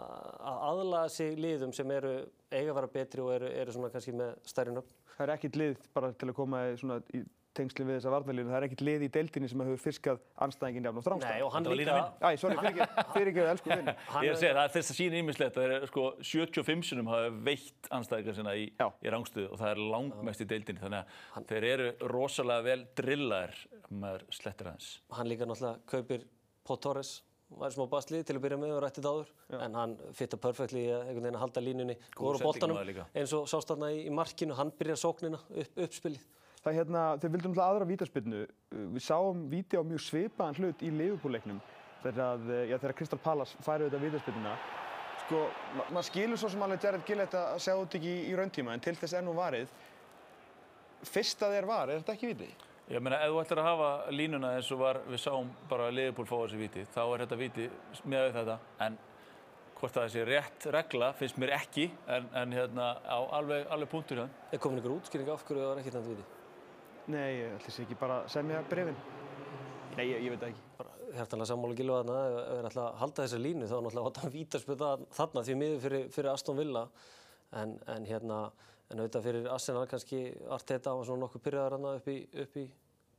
[0.51, 2.14] að aðlaga sig liðum sem eru
[2.51, 4.95] eiga að vera betri og eru, eru svona kannski með stærri nöfn.
[5.16, 7.24] Það er ekkit lið bara til að koma í svona í
[7.58, 8.50] tengsli við þessa varnarlínu.
[8.52, 11.43] Það er ekkit lið í deildinni sem hefur fiskað anstæðingin jafn og Nei, þrámstæð.
[11.45, 11.97] og hann líka...
[12.20, 13.91] Æ, sorry, fyrirgeðu, fyrirgeðu, elsku vinn.
[14.14, 16.89] Hann ég er að segja, það er þess að sína ímislegt það er sko 75
[16.91, 18.88] sinum hafa veitt anstæðingar sinna í, Já.
[19.04, 23.64] í rángstuðu og það er langmest í deildinni þannig að þeir eru rosalega vel drillaðir
[23.89, 26.28] maður slettir aðeins hann líka náttúrulega kaupir
[26.70, 27.18] Pó Torres
[27.58, 30.84] var smá basli til að byrja með og rætti þetta áður en hann fitta perfektli
[30.86, 33.06] í að að halda línunni góður á boltanum sendingamaður líka.
[33.18, 36.28] eins og sást þarna í, í markinu hann byrjar sóknina upp, uppspilið
[36.60, 38.39] Það hérna, þeir vildum alltaf aðra vítaspinnu.
[38.95, 41.62] Við sáum víti á mjög svipaðan hlut í Liverpool-leiknum
[42.03, 44.55] þegar, að, þegar Crystal Palace færi auðvitað vítaspinnuna.
[45.24, 45.43] Sko,
[45.78, 48.76] ma maður skilur svo sem alveg Jared Gillett að sjá þetta ekki í, í rauntíma
[48.76, 49.72] en til þess ennú varið.
[51.07, 52.49] Fyrsta þér var, er þetta ekki víti?
[52.89, 56.28] Ég meina, ef þú ætlar að hafa línuna eins og var, við sáum bara Liverpool
[56.28, 57.68] fá þessi viti, þá er þetta viti
[58.01, 58.55] með við þetta,
[58.88, 58.97] en
[59.78, 61.86] hvort það sé rétt regla finnst mér ekki,
[62.18, 64.43] en, en hérna, á alveg, alveg punktur hérna.
[64.51, 66.38] er komin ykkur útskýring af hverju það var ekkert nænt viti
[67.10, 68.97] Nei, ég ætla sér ekki bara að semja brefin.
[69.97, 70.66] Nei, ég, ég veit ekki.
[70.78, 73.84] bara hærtanlega sammála gilva þarna ef ef þeir ætla að halda þessa línu þá er
[73.86, 76.84] náttúrulega átt að vítaspöta þarna því miður fyrir, fyrir Aston Villa
[77.62, 78.38] en, en hérna
[78.89, 80.22] en auðvitað fyrir Arsenal kannski
[80.53, 82.66] Arteta var svona nokkuð pyrraðar hann upp í, upp í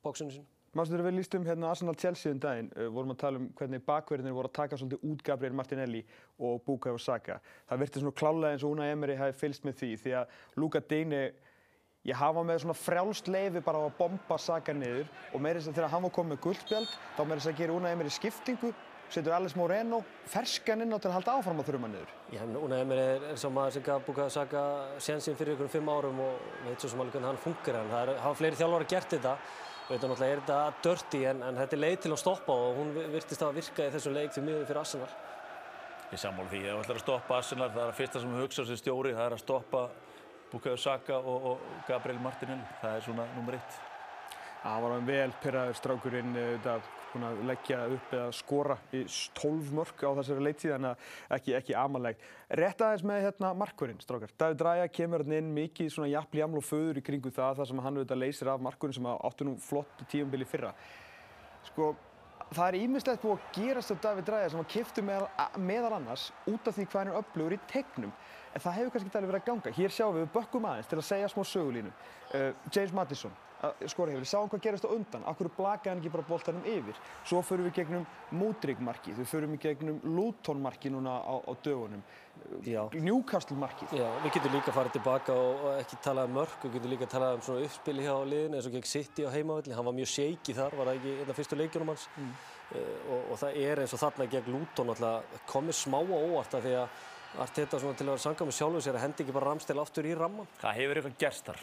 [0.05, 3.41] bóksinu sín Mástu þegar við lístum hérna Arsenal Chelsea um daginn, uh, vorum að tala
[3.41, 6.05] um hvernig bakverðinir voru að taka svolítið út Gabriel Martinelli
[6.38, 7.41] og Bukayo Saka.
[7.66, 10.82] Það virti svona klálega eins og Una Emery hafi fylgst með því því að Luka
[10.93, 11.24] Deine,
[12.09, 15.72] ég hafa með svona frjálst leifi bara á að bomba Saka niður og meira þess
[15.72, 18.70] að þegar hann var komið með guldspjald þá meira þess að gera Una Emery skiptingu,
[19.11, 22.12] setur Alex Moreno, ferskan inn á til að halda áfram á þurruma niður.
[22.32, 24.62] Já, Una Emery er, er sá maður sem gaf Bukayo Saka
[25.03, 28.14] sénsinn fyrir ykkur fimm árum og veit svo sem alveg hvernig hann funkar en það
[28.14, 29.34] er, hafa fleiri þjálfara gert þetta
[29.90, 32.92] auðvitað náttúrulega er þetta dirty en, en þetta er leið til að stoppa og hún
[33.11, 35.11] virtist að virka í þessum leik því miður fyrir Arsenal
[36.11, 38.44] Ég sammála því, ef þú ætlar að stoppa Arsenal, það er að fyrsta sem við
[38.44, 39.82] hugsa sem stjóri, það er að stoppa
[40.51, 43.78] Bukayo Saka og, og Gabriel Martinelli, það er svona nummer eitt.
[44.61, 46.34] Það var vel pyrraður strákurinn
[47.11, 49.03] búin að leggja upp eða skora í
[49.38, 52.26] 12 mörg á þessari leiktíð þannig að ekki, ekki amalegt.
[52.61, 54.34] Rétt aðeins með hérna markurinn strákar.
[54.38, 57.70] David Raya kemur hérna inn mikið svona jafnli jaml og föður í kringu það þar
[57.70, 60.74] sem hann auðvitað leysir af markurinn sem áttu nú flott tíumbili fyrra.
[61.70, 61.92] Sko,
[62.51, 66.30] það er ímislegt búið að gerast af David Raya sem hann kiftu meðal, meðal annars
[66.51, 68.14] út af því hvað hann er öflugur í tegnum.
[68.55, 69.74] En það hefur kannski ekki alveg verið að ganga.
[69.76, 71.92] Hér sjáum við, bökkum aðeins til að segja smá sögulínu.
[72.30, 76.03] Uh, James Madison, uh, skora hefur, við sáum hvað gerist á undan, akkur blakaði hann
[76.03, 76.98] ekki bara boltanum yfir.
[77.28, 82.03] Svo förum við gegnum Múdrygg-markið, við förum við gegnum Luton-markið núna á, á dögunum,
[82.64, 82.88] Já.
[82.94, 83.92] Newcastle-markið.
[84.01, 87.09] Já, við getum líka farið tilbaka og, og ekki talað um mörg, við getum líka
[87.11, 90.11] talað um svona uppspili hjá liðinu eins og gegn City á heimavelli, hann var mjög
[90.14, 92.32] shaky þar, var það ekki einn af fyrstu leikjunum hans mm.
[92.80, 96.64] og, og það er eins og þarna gegn Luton alltaf komið smá og óvart af
[96.64, 96.98] því að
[97.39, 100.07] Arteta svona til að vera sangað með sjálfu sér að hendi ekki bara ramstil aftur
[100.09, 100.49] í ramman.
[100.59, 101.61] Það hefur eitthvað gerst þar.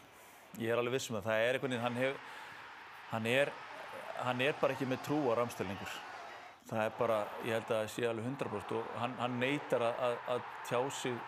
[0.61, 1.25] Ég er alveg viss um það.
[1.27, 2.19] Það er eitthvað, hann hefur,
[3.11, 3.51] hann er,
[4.23, 5.97] hann er bara ekki með trú á ramstil lengur.
[6.67, 10.01] Það er bara, ég held að það sé alveg 100% og hann, hann neytar að,
[10.07, 11.19] að, að tjá sig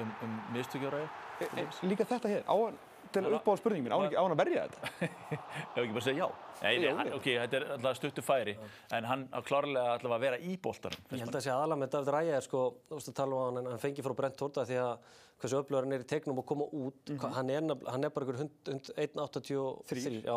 [0.00, 1.08] um, um mistökjáraði.
[1.40, 2.78] E, líka þetta hér, á hann,
[3.14, 5.08] til að uppáða spurningin mín, á hann á að verja þetta?
[5.74, 6.28] Ef ekki bara segja já.
[6.64, 8.54] Nei, nei, hann, ok, þetta er alltaf stuttu færi,
[8.96, 11.06] en hann á klárlega alltaf að vera í bóltarum.
[11.10, 13.40] Ég held að það sé aðalega með David Ræja er sko, þú veist að tala
[13.40, 14.92] um hann, hann fengi frá Brent Horta því að
[15.42, 17.34] hversu öflugur hann er í tegnum og koma út, mm -hmm.
[17.38, 18.38] hann, er, hann er bara ykkur
[18.70, 20.36] 1.83, já,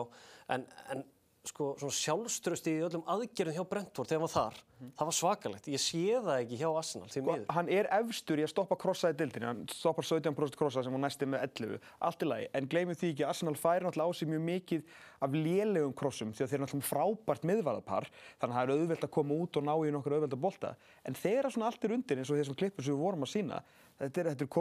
[0.49, 1.05] en, en
[1.49, 4.91] sko, sjálfströsti í öllum aðgerðum hjá Brentford þegar hann var þar, mm.
[4.99, 5.69] það var svakalegt.
[5.73, 7.47] Ég sé það ekki hjá Arsenal, því sko, miður.
[7.57, 11.03] Hann er efstur í að stoppa krossa í dildinni, hann stoppar 17% krossa sem hún
[11.05, 12.45] næsti með 11, allt í lagi.
[12.57, 14.81] En gleymið því ekki Arsenal færi náttúrulega á sig mjög mikið
[15.27, 18.05] af lélegum krossum því að þeir eru náttúrulega frábært miðvarðarpar,
[18.41, 20.69] þannig að það er auðvelt að koma út og ná í nokkur auðvelt að bolta.
[21.03, 23.57] En þegar svona allt er undir eins og þessum klippur sem við vorum að sína,
[23.97, 24.53] þetta er, þetta er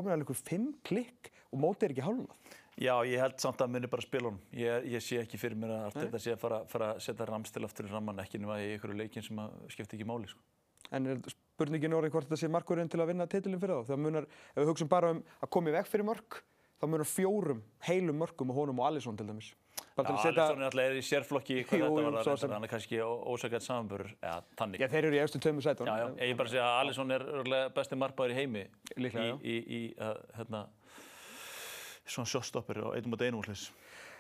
[2.76, 4.40] Já, ég held samt að muni bara spila honum.
[4.52, 7.64] Ég, ég sé ekki fyrir mér að þetta sé að fara, fara að setja ramstil
[7.64, 9.40] aftur í ramman, ekki nema í einhverju leikin sem
[9.72, 10.28] skiptir ekki máli.
[10.28, 10.44] Sko.
[10.92, 13.94] En er spurningin orðið hvort þetta sé markurinn til að vinna titilin fyrir þá?
[13.94, 16.40] Það munar, ef við hugsaum bara um að koma í veg fyrir mörg,
[16.76, 19.54] þá munar fjórum heilum mörgum og honum og Alisson til dæmis.
[19.96, 23.00] Já, Alisson er alltaf í sérflokki hvað jú, þetta var að reynda, hann er kannski
[23.00, 24.82] ósakað samanbörur, eða tannig.
[24.84, 25.88] Já, þeir eru í eftir tömu sætun.
[25.88, 27.24] Já, já, ég bara segja að Alisson er
[27.76, 28.64] besti markbæður í heimi
[29.00, 30.66] Líklega, í, í, í uh, hérna,
[32.06, 33.70] svona sjóstoppir og einum og einu úrlis.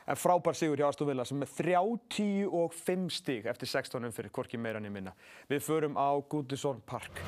[0.06, 4.78] En frábær sigur hjá Aston Villa sem er 35 stíg eftir 16 umfyrir, hvorki meira
[4.78, 5.14] niður minna.
[5.50, 7.18] Við förum á Goodison Park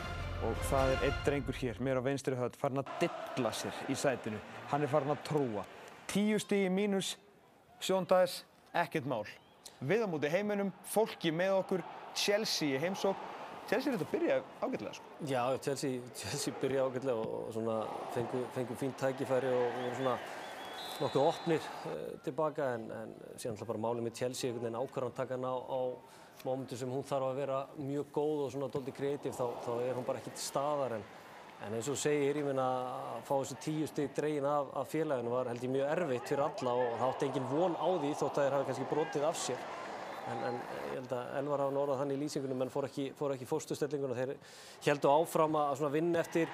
[0.47, 3.99] og það er einn drengur hér, mér á venstri höfð, farin að dilla sér í
[3.99, 4.39] sætinu.
[4.71, 5.67] Hann er farin að trúa.
[6.13, 7.17] 10 stígi mínus,
[7.83, 9.27] sjóndagis, ekkert mál.
[9.83, 13.19] Við á múti heiminum, fólki með okkur, Chelsea í heimsók.
[13.69, 15.17] Chelsea er þetta að byrja ágætlega sko.
[15.29, 17.81] Já, Chelsea, Chelsea byrja ágætlega og svona
[18.15, 20.15] fengu, fengu fínt tækifæri og, og svona
[20.99, 25.47] nokkuð opnir uh, tilbaka en, en síðan alltaf bara málið með Chelsea einhvern veginn ákvarðantakan
[25.47, 25.81] á, á
[26.47, 29.97] mómentu sem hún þarf að vera mjög góð og svona doldið kreatív þá, þá er
[29.97, 31.07] hún bara ekki til staðar en,
[31.67, 32.67] en eins og segir, ég minna
[33.17, 36.45] að fá þessu tíu stygg dregin af, af félaginu var held ég mjög erfitt fyrir
[36.47, 39.41] alla og það átti engin von á því þótt að þeir hafi kannski brotið af
[39.43, 39.67] sér.
[40.29, 43.35] En, en ég held að Elvar hafa norðað þannig í lýsingunum en fór ekki, fór
[43.35, 44.35] ekki fórstustellingun og þeir
[44.85, 46.53] heldu áfram að vinna eftir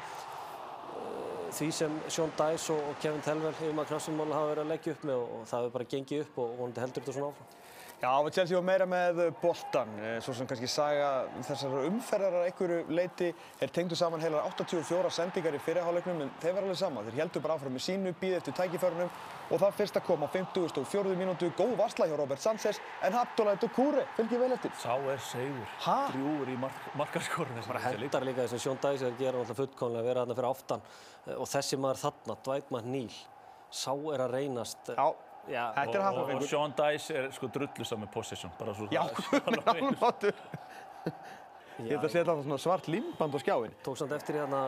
[1.59, 4.95] því sem Sean Dice og, og Kevin Telvel yfir maður knafsummála hafa verið að leggja
[4.97, 7.61] upp með og, og það hefur bara gengið upp og vonandi heldur þetta svona áfram.
[8.05, 11.07] Já, Chelsea var meira með boltan, svo sem kannski saga
[11.47, 13.31] þessar umferðar að einhverju leiti.
[13.61, 17.05] Þeir tengdu saman heilar 84 sendingar í fyrirháleiknum en þeir var alveg sama.
[17.07, 19.15] Þeir heldur bara áfram með sínu, býði eftir tækiförnum
[19.51, 21.17] og það fyrst að koma á 50.4.
[21.19, 24.73] mínútu, góð varsla hjá Robert Sanchez en Abdullah Doucouré fylgir vel eftir.
[24.81, 27.67] Sá er segur, drjúur í mark markarskorinu.
[27.67, 30.39] Það hendar líka þess að Sean Dice er að gera alltaf fullkonlega að vera þarna
[30.41, 30.89] fyrir aftan
[31.37, 33.21] og þessi maður þarna, Dwight McNeil,
[33.71, 34.93] sá er að reynast.
[34.95, 35.07] Já.
[35.45, 39.03] Já, og, og, og Sean Dice er sko drullusam með possession bara svo Já,
[39.69, 40.33] hann áttur
[41.83, 44.61] Ég held að setja það svona svart limband á skjáin Tók samt eftir hérna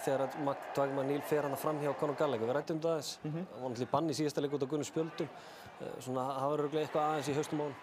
[0.00, 2.48] þegar Dwight McNeil fer hann fram hjá Conor Gallagher.
[2.48, 3.46] Við rættum það þess, mm -hmm.
[3.52, 5.28] var náttúrulega bann í síðasta leik út á Gunnar Spjöldum.
[6.00, 7.74] Svona það var öruglega eitthvað aðeins í haustum á hann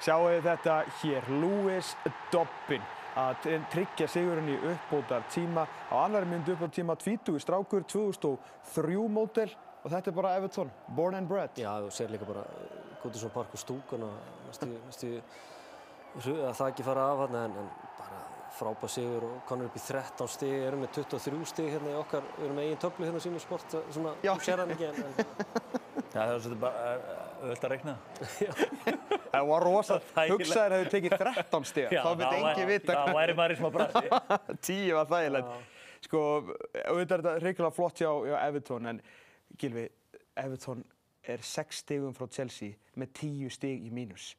[0.00, 1.96] Sjáu þetta hér, Lewis
[2.32, 2.82] Dobbin.
[3.16, 3.34] Að
[3.72, 9.50] tryggja sigurinn í uppbótar tíma á annari myndu uppbótar tíma 20 strákur 2003 mótel
[9.82, 11.50] og þetta er bara Everton, born and bred.
[11.56, 12.44] Já, þú sér líka bara
[13.02, 14.12] Goodison Park og stúkun og
[14.46, 15.20] næstu
[16.18, 17.68] að það ekki fara af hann en, en
[18.50, 21.96] bara frábæð sigur og konur upp í 13 stig, erum með 23 stig hérna í
[21.98, 24.88] okkar, við erum með eigin töflu hérna á sínum sport, svona, þú sér hann ekki
[24.88, 25.60] en, en
[26.10, 26.94] Já, það er svolítið bara
[27.40, 27.92] öll að regna.
[29.30, 32.96] Það var rosalega, hugsaður að þau tekið 13 stig, þá myndi engi vita.
[32.96, 34.02] Já, það væri maður í smá brasi.
[34.66, 35.54] Tíu var þægilegt.
[36.00, 39.00] Sko, auðvitað er þetta reyngilega flott hjá, hjá Everton en
[39.60, 39.86] Gilvi,
[40.40, 40.84] Everton
[41.30, 44.32] er 6 stigum frá Chelsea með 10 stig í mínus.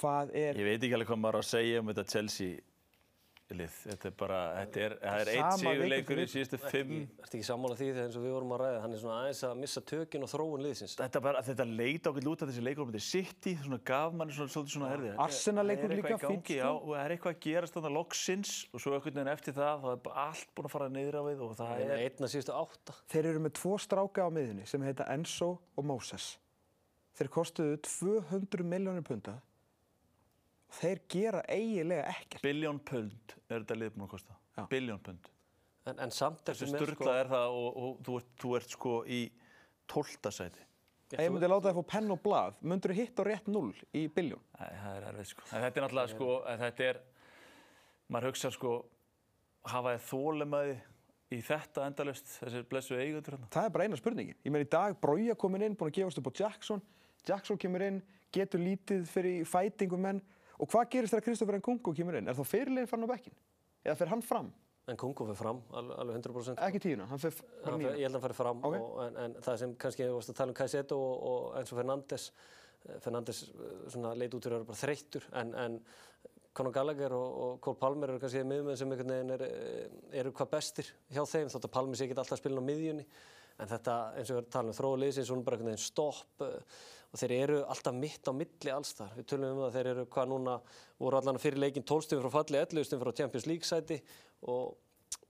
[0.00, 0.58] Hvað er...
[0.58, 2.62] Ég veit ekki alveg hvað maður á að segja um þetta Chelsea
[3.52, 3.74] lið.
[3.84, 6.92] Þetta er bara, þetta er, það er eitt sigurleikur í síðustu fimm.
[6.94, 9.16] ekki, ertu ekki sammála því þegar eins og við vorum að ræða, hann er svona
[9.20, 10.94] aðeins að missa tökin og þróun liðsins.
[11.00, 14.36] Þetta, bara, þetta leit ákveld út af þessi leikur á myndi City, svona gaf manni
[14.38, 15.16] svona, svolítið svona erðið.
[15.26, 16.72] Arsenal leikur líka fínt, sko.
[16.88, 20.02] Það er eitthvað að gerast þannig loksins og svo einhvern veginn eftir það, það er
[20.08, 21.94] bara allt búin að fara niður á við og það er...
[22.00, 22.96] Einn að síðustu átta.
[23.12, 26.34] Þeir eru með tvo stráka á miðunni sem heita Enzo og Moses.
[27.14, 29.36] Þeir kostuðu 200 miljónir punta.
[30.74, 32.42] Þeir gera eiginlega ekkert.
[32.44, 34.36] Biljón pund er þetta lið búin að kosta.
[34.70, 35.30] Biljón pund.
[35.86, 38.52] En, en samt Þessu ertu með sko- sturglað er það og, og þú, ert, þú
[38.58, 39.18] ert sko í
[39.92, 40.62] tóltasæti.
[41.14, 43.74] Ég þú- myndi láta þið fá penn og blað, myndur þið hitt á rétt 0
[43.94, 44.40] í biljón.
[44.58, 45.44] Það er erfið sko.
[45.52, 47.00] En þetta er náttúrulega sko, en þetta er,
[48.10, 48.72] maður hugsa sko,
[49.70, 50.74] hafa þið þólemaði
[51.34, 53.50] í þetta endalust, þessi blessu eigundur hérna.
[53.54, 54.36] Það er bara eina spurningin.
[54.44, 56.82] Ég meina í dag, Brója komin inn, búin að gefast upp á Jackson.
[57.28, 58.02] Jackson kemur inn,
[58.34, 60.22] getur lítið fyrir fætingum menn.
[60.62, 62.28] Og hvað gerist þegar Kristoffer Nkunku kemur inn?
[62.30, 63.34] Er þá fyrirlegin farin á bekkin?
[63.84, 64.52] Eða fer hann fram?
[64.84, 66.58] En Kungo fyrir fram, alveg, alveg 100%.
[66.66, 67.94] Ekki tíuna, hann fer fer, nýna.
[67.96, 68.74] ég held að hann fari fram Ok.
[68.76, 71.78] og, en, en það sem kannski þú varst að tala um Caicedo og, og Enzo
[71.78, 72.26] Fernandes
[72.84, 75.78] eh, Fernandes eh, leit út fyrir að vera bara þreyttur en, en
[76.54, 79.88] Conor Gallagher og, og Cole Palmer eru kannski miðmenn sem einhvern veginn er, eh,
[80.20, 83.06] eru hvað bestir hjá þeim þótt að Palmer sé ekki alltaf að spila á miðjunni
[83.60, 86.44] en þetta eins og við að tala um þróuliðsins hún er bara einhvern veginn stopp
[86.46, 86.78] eh,
[87.14, 90.06] og þeir eru alltaf mitt á milli alls þar við tölum um það þeir eru
[90.16, 90.56] hvað núna
[91.02, 94.00] voru allan fyrir leikin 12 stundum frá falli 11 stundum frá Champions League sæti
[94.50, 94.74] og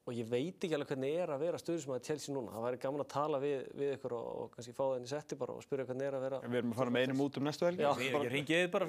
[0.05, 2.53] og ég veit ekki alveg hvernig er að vera stöðismæði Chelsea núna.
[2.53, 5.11] Það væri gaman að tala við, við ykkur og, og kannski fá það inn í
[5.15, 6.41] setti bara og spyrja hvernig er að vera.
[6.45, 7.85] Við erum að fara með einum út um næstu helgi.
[7.87, 7.89] Já.
[8.05, 8.89] Ég, ég ringi þið bara.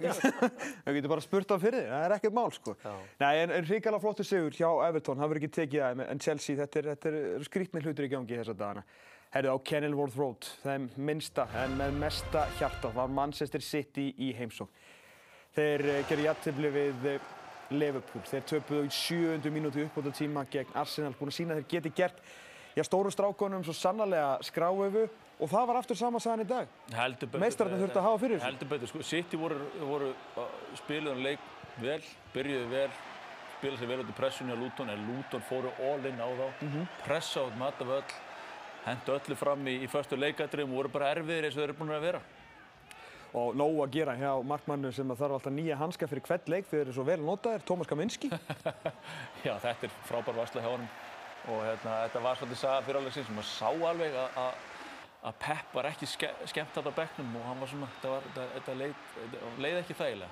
[0.89, 2.75] Við getum bara spurt á fyrir þig, það er ekkert mál sko.
[9.35, 9.49] Er, er.
[9.49, 14.71] Herðu á Kenilworth Road, þeim minnsta en með mesta hjarta var Manchester City í heimsókn.
[15.55, 17.19] Þeir uh, gerði jættibli við uh,
[17.71, 21.91] Liverpool, þeir töpuðu í 700 mínúti uppbúta tíma gegn Arsenal, búin að sína þeir geti
[21.95, 22.19] gert,
[22.75, 25.05] já, stóru strákonum svo sannarlega skráöfu
[25.39, 26.67] og það var aftur sama sagan í dag.
[26.95, 27.43] Heldur betur.
[27.43, 28.47] Meistararnir þurftu að hafa fyrir þessu.
[28.47, 29.03] Heldur betur, sko.
[29.03, 30.13] City voru, voru
[30.79, 31.39] spiluðan leik
[31.81, 31.99] vel,
[32.31, 32.87] byrjuðu vel,
[33.57, 36.47] spilaði sér vel út í pressunni á Luton, en Luton fóru all in á þá,
[36.63, 36.87] Mhm.
[37.03, 38.03] pressa út matavöll,
[38.85, 41.77] hendu öllu fram í, í förstu leikadröfum og voru bara erfiðir eins og þeir eru
[41.79, 42.21] búin að vera.
[43.35, 46.81] og nóg að gera hjá markmannu sem þarf alltaf nýja hanska fyrir hvert leik þeir
[46.85, 48.29] eru svo vel notaðir, Tómas Kaminski
[49.45, 50.87] Já, þetta er frábær varsla hjá honum
[51.51, 54.63] og hérna, þetta var svolítið saga fyrir alveg sem maður sá alveg að- að
[55.25, 58.25] að Pep var ekki ske, skemmt þetta á bekknum og hann var svona, þetta, var,
[58.29, 60.29] þetta, þetta leið, þetta leið ekki þægilega.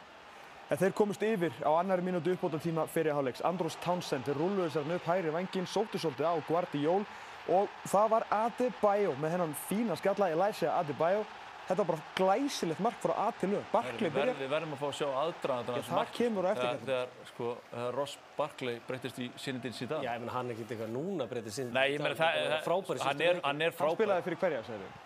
[0.69, 4.69] en þeir komust yfir á annari mínútu uppbóta tíma fyrir hálfleiks, Andros Townsend þeir rulluðu
[4.75, 7.03] sér hann upp hægri vanginn, sóttu svolítið á Guardiol
[7.51, 11.23] og það var Adebayo með hennan fína skalla Elijah Adebayo
[11.63, 14.87] þetta var bara glæsilegt mark frá A til Ö Barkley byrjar við verðum að fá
[14.89, 16.89] að sjá aðdraðan það kemur á eftir þegar, kannski.
[16.91, 17.51] þegar, sko,
[17.95, 20.03] Ross Barkley breytist í sinindins í dag.
[20.03, 21.71] Já, ég menn hann er ekkert eitthvað núna breytið sinn.
[21.75, 23.95] Nei, ég meina það, það frábæri hann, er, hann er hann frábær.
[24.01, 25.01] spilaði fyrir hverja, segir við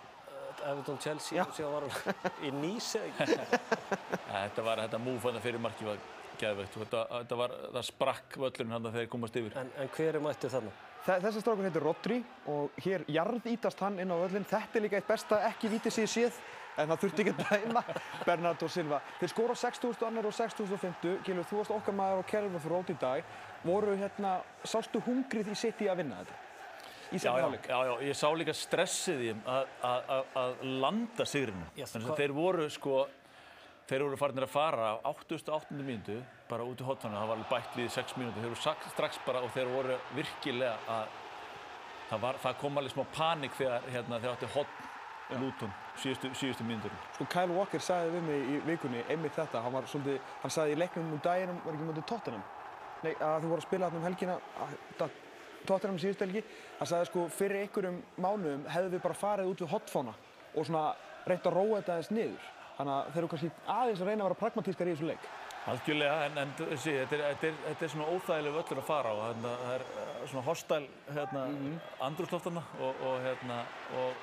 [0.68, 1.44] Everton Chelsea Já.
[1.46, 3.38] og síðan var hann í ekki.
[4.34, 6.02] Þetta var, þetta múf hann fyrir marki var
[6.42, 9.58] geðveikt og þetta, þetta var, það sprakk völlurinn hann þegar þeir komast yfir.
[9.62, 10.74] En, en hver er mættið þarna?
[10.74, 12.18] Þe- Þessi strákur heitir Rodri
[12.52, 14.44] og hér jarðítast hann inn á völlin.
[14.48, 16.40] Þetta er líka eitt besta ekki vítið sig séð
[16.78, 17.84] en það þurfti ekki að dæma
[18.28, 19.00] Bernardo Silva.
[19.22, 21.22] Þeir skora 6.000 annar og 6.050.
[21.26, 23.32] Gilur, þú varst okkar maður á Kelvin fyrir rót í dag.
[23.64, 24.34] Voru hérna,
[24.68, 26.44] sástu hungrið í sitt í að vinna þetta?
[27.08, 30.26] Í Já, sérna já, já, já, ég sá líka stressið í þeim að, að, að,
[30.42, 31.70] að landa sigrinu.
[31.78, 32.98] Hvað- að þeir voru sko,
[33.88, 35.72] þeir voru farinir að fara á 88.
[35.80, 36.18] mínútu,
[36.50, 39.42] bara út í hotfana, það var alveg bætt liðið 6 mínútur, þeir voru strax bara
[39.46, 41.16] og þeir voru virkilega að,
[42.10, 46.64] það, var, það kom alveg smá panik þegar hérna, þeir átti hotn lúton síðustu, síðustu
[46.68, 46.94] mínútur.
[47.18, 49.60] Sko Kyle Walker sagði við mig í vikunni einmitt þetta.
[49.66, 52.44] Hann, var svolítið, hann sagði í leiknum um daginn, var ekki mútið Tottenham.
[53.04, 55.18] Nei, að þú voru að spila þarna um helgina, að-
[55.68, 56.44] Tottenham síðustu helgi.
[56.80, 60.14] Hann sagði sko fyrir einhverjum mánuðum hefðu við bara farið út við hotfána
[60.56, 60.84] og svona
[61.28, 62.46] reynt að róa þetta aðeins niður.
[62.78, 65.30] Þannig að þeir eru kannski aðeins að reyna að vera pragmatískar í þessu leik.
[65.68, 69.10] Algjörlega, en, en þessi, þetta, er, þetta, er, þetta er svona óþægileg völlur að fara
[69.12, 69.16] á.
[69.44, 73.58] Það er eh, svona hostile hérna, mm andrúrsloftarna og, og, hérna,
[74.00, 74.22] og,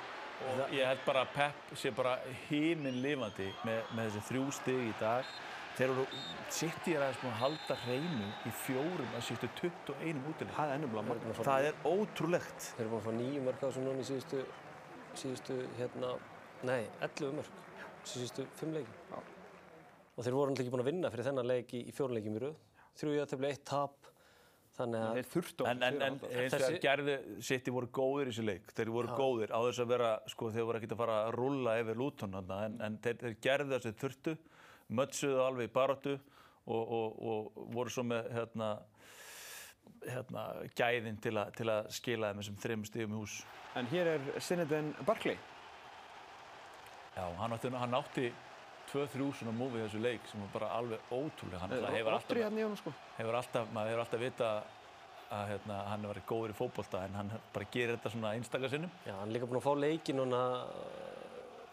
[0.52, 2.14] og ég held bara að Pep sé bara
[2.46, 5.34] híminn lifandi með, með þessi þrjú stig í dag.
[5.74, 6.06] Þeir eru,
[6.54, 10.54] sitt ég aðeins búin að halda hreinu í fjórum að sístu 21 útileg.
[10.54, 11.34] Það er ennumlega magna.
[11.50, 12.68] Það er ótrúlegt.
[12.76, 14.44] Þeir eru búin að fá nýju mörg á þessu núna í síðustu,
[15.18, 16.12] síðustu hérna,
[16.62, 17.63] nei, 11 mörg,
[18.08, 18.96] síðustu fimm leiki.
[19.10, 19.18] Já.
[20.14, 22.42] Og þeir voru náttúrulega ekki búin að vinna fyrir þennan leik í, í fjórleikjum í
[22.44, 22.58] rauð.
[23.00, 24.10] Þrjú jafntefli, eitt tap.
[24.74, 27.12] Þannig að Þeir þurftu á En, en, en eins og Þessi- gerðu,
[27.46, 28.72] City voru góðir í þessu leik.
[28.74, 31.74] Þeir voru góðir á þess að vera, sko, þeir voru ekkert að fara að rulla
[31.78, 34.34] yfir Luton þarna, en, en þeir, þeir gerðu þessu þurftu,
[34.98, 36.16] mötsuðu alveg í baráttu
[36.66, 38.72] og, og, og voru svo með, hérna,
[40.08, 40.44] hérna,
[40.74, 43.38] gæðin til, a, til að skila þeim þessum þreim stigum í hús.
[43.78, 45.38] En hér er Sineden Barkley.
[47.14, 48.30] Já, hann átti, hann átti
[48.92, 51.60] 2-3 svona múfi í þessu leik sem var bara alveg ótrúlega.
[51.62, 52.94] Hann náttúrulega hefur alltaf, Róttri hérna í honum sko.
[53.18, 54.50] hefur alltaf, maður hefur alltaf vita
[55.34, 58.92] að hérna, hann var góður í fótbolta en hann bara gerir þetta svona einstakar sinnum.
[59.06, 60.42] Já, hann er líka búinn að fá leiki núna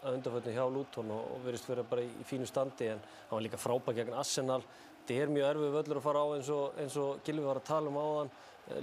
[0.01, 3.43] að undanfötnu hjá Luton og, og verist vera bara í, fínu standi en hann var
[3.45, 4.61] líka frábæk gegn Arsenal.
[5.01, 7.67] Þetta er mjög erfið völlur að fara á eins og, eins og Gilvi var að
[7.69, 8.31] tala um áðan.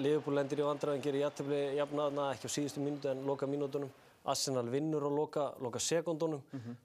[0.03, 3.91] Liverpool lendir í vandræðin, gerir jættefli jafnaðna, ekki á síðustu mínútu en loka mínútunum.
[4.29, 6.43] Arsenal vinnur á loka, loka sekundunum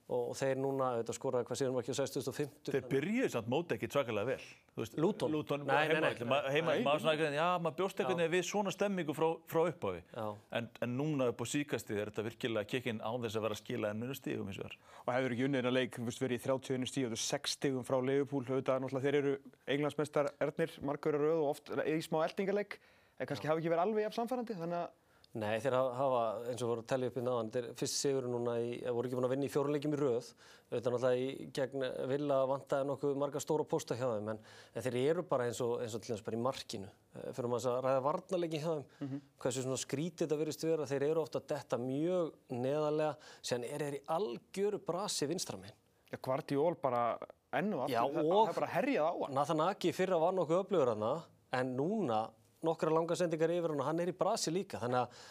[0.07, 2.71] og, og þeir núna, auðvitað skoraði hvað síðan var ekki á 6050.
[2.73, 4.45] Þeir byrjuðu samt móti ekki svakalega vel.
[4.73, 4.97] þú veist.
[5.03, 5.33] Luton?
[5.33, 6.13] Luton, Nei, nei,
[6.53, 6.75] heima,
[7.11, 10.01] ekki, já, maður bjóst einhvern veginn við svona stemmingu frá, frá upphafi.
[10.15, 10.25] Já.
[10.59, 13.61] En, en núna upp á síkasti er þetta virkilega kikkin án þess að vera að
[13.61, 14.79] skila ennunu stígum eins og þar.
[15.03, 17.55] Og hefur ekki unnið að leik, þú veist, verið í 31 stíð og þú 6
[17.59, 18.47] stígum frá Liverpool.
[18.49, 19.35] Auðvitað, þeir eru
[19.75, 22.79] englandsmeistar Ernir, margur eru rauð og oft í smá eldingarleik.
[23.21, 24.91] En kannski hafi ekki verið alveg jafn samfærandi, þannig að
[25.33, 28.53] Nei, þeir hafa- eins og voru að tellja upp í náðan, þeir fyrst sigur núna
[28.61, 30.27] í, voru ekki búin að vinna í fjóruleikjum í röð,
[30.69, 34.39] auðvitað náttúrulega í gegn vilja vantaði nokkuð marga stóra pósta hjá þeim, en,
[34.75, 36.89] en þeir eru bara eins og, eins og til þess bara í markinu.
[37.17, 41.07] Eh, Fyrir maður að ræða varnarleikin hjá þeim, hversu svona skrítið þetta verist vera, þeir
[41.09, 45.73] eru ofta að detta mjög neðarlega, síðan er þeir í algjöru brasi vinstraminn.
[46.13, 47.17] ja, Guardiol bara
[47.51, 49.33] enn og Já, aftur, það- er bara herjað á hann.
[49.33, 51.23] Nathan Aki fyrra var nokkuð öflugur hana,
[51.53, 52.29] en núna
[52.67, 55.23] nokkra langa sendingar yfir hann og hann er í brasi líka, þannig að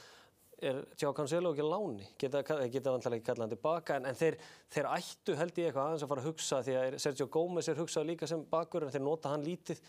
[0.63, 4.37] er Tjá Cancelo ekki láni, geta, vantilega ekki kallað hann tilbaka, en, en þeir,
[4.71, 7.81] þeir ættu held ég eitthvað aðeins að fara að hugsa því að Sergio Gómez er
[7.83, 9.83] hugsað líka sem bakur en þeir nota hann lítið.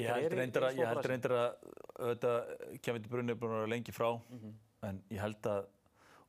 [0.00, 2.52] Ég held reyndar að, að auðvitað,
[2.82, 4.08] Kevin De Bruyne er búin að vera lengi frá
[4.88, 5.66] en ég held að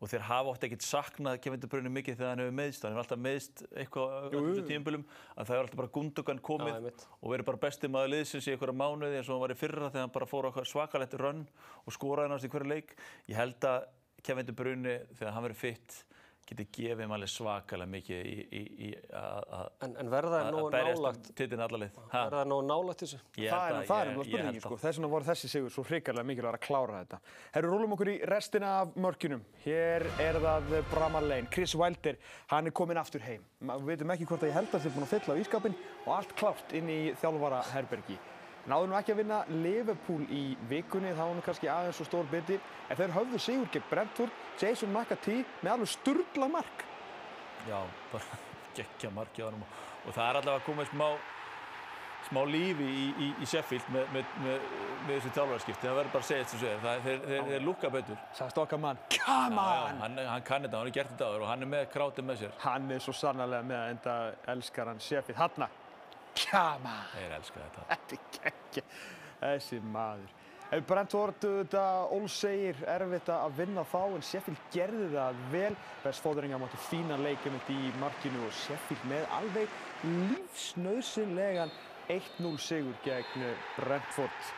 [0.06, 2.94] og þeir hafa oft ekkert saknað Kevin De Bruyne mikið þegar hann hefur meðst, hann
[2.94, 7.06] hefur alltaf meðst eitthvað þessu tíumbölum að það er alltaf bara Gundogan Já, komið einmitt.
[7.18, 9.90] og verið bara besti maður liðsins í einhverja mánuði eins og hann var í fyrra
[9.90, 11.42] þegar hann bara fór á svakalegt rönn
[11.82, 12.96] og skoraði náttúrulega í hverju leik.
[13.32, 13.88] Ég held að
[14.26, 15.98] Kevin De Bruyne þegar hann verið fitt
[16.46, 20.52] geti gefið alveg svakalega mikið í, í, í að- að En, en verða að- það
[20.56, 21.96] nógu að berjast titilin allalið.
[22.12, 23.20] verða það nógu nálægt þessu?
[23.36, 24.78] Það er, er náttúrulega held sko.
[24.84, 27.20] Þess vegna voru þessi sigur svo hrikalega mikilvægt að klára þetta.
[27.56, 29.42] Herru, rúlum okkur í restina af mörkunum.
[29.66, 31.48] Hér er það Bramall Lane.
[31.52, 32.16] Chris Wilder,
[32.48, 33.42] hann er komin aftur heim.
[33.62, 35.76] Við veitum ekki hvort að ég held að þið er búin að fylla á ískapin
[36.06, 38.18] og allt klárt inn í þjálfara herbergi.
[38.66, 42.26] Náðu nú ekki að vinna Liverpool í vikunni, það var nú kannski aðeins svo stór
[42.32, 42.58] biti.
[42.90, 46.86] En þeir höfðu sigur gegn Brentford, Jason McAtee með alveg sturla mark.
[47.70, 47.78] Já,
[48.12, 48.42] bara
[48.76, 51.06] geggja marki á hann og, og það er allavega að koma smá,
[52.26, 54.68] smá lífi í, í, í Sheffield með, með, með,
[55.06, 55.86] með þessu þjálfarskipti.
[55.86, 56.84] Það verður bara að segja þetta sem segir.
[56.88, 58.20] Það, þeir, þeir, þeir lúka betur.
[58.42, 60.04] Sagðist okkar mann, come Já, já, on!
[60.04, 62.42] hann, hann kann þetta, hann har gert þetta áður og hann er með krátið með
[62.44, 62.58] sér.
[62.66, 64.18] Hann er svo sannarlega með að enda
[64.56, 65.40] elskar hann Sheffield.
[65.46, 65.70] Hanna,
[66.40, 67.06] come on!
[67.14, 67.86] Þeir elska þetta.
[67.92, 68.84] Þetta er geggja,
[69.44, 70.34] þessi maður.
[70.74, 75.74] Ef Brentford auðvitað ólsegir erfitt að vinna þá en Sheffield gerði það vel.
[76.02, 79.78] Best fóðuringa mátti fína leikum í markinu og Sheffield með alveg
[80.10, 81.74] lífsnauðsynlegan
[82.10, 84.52] 1-0 sigur gegn Brentford.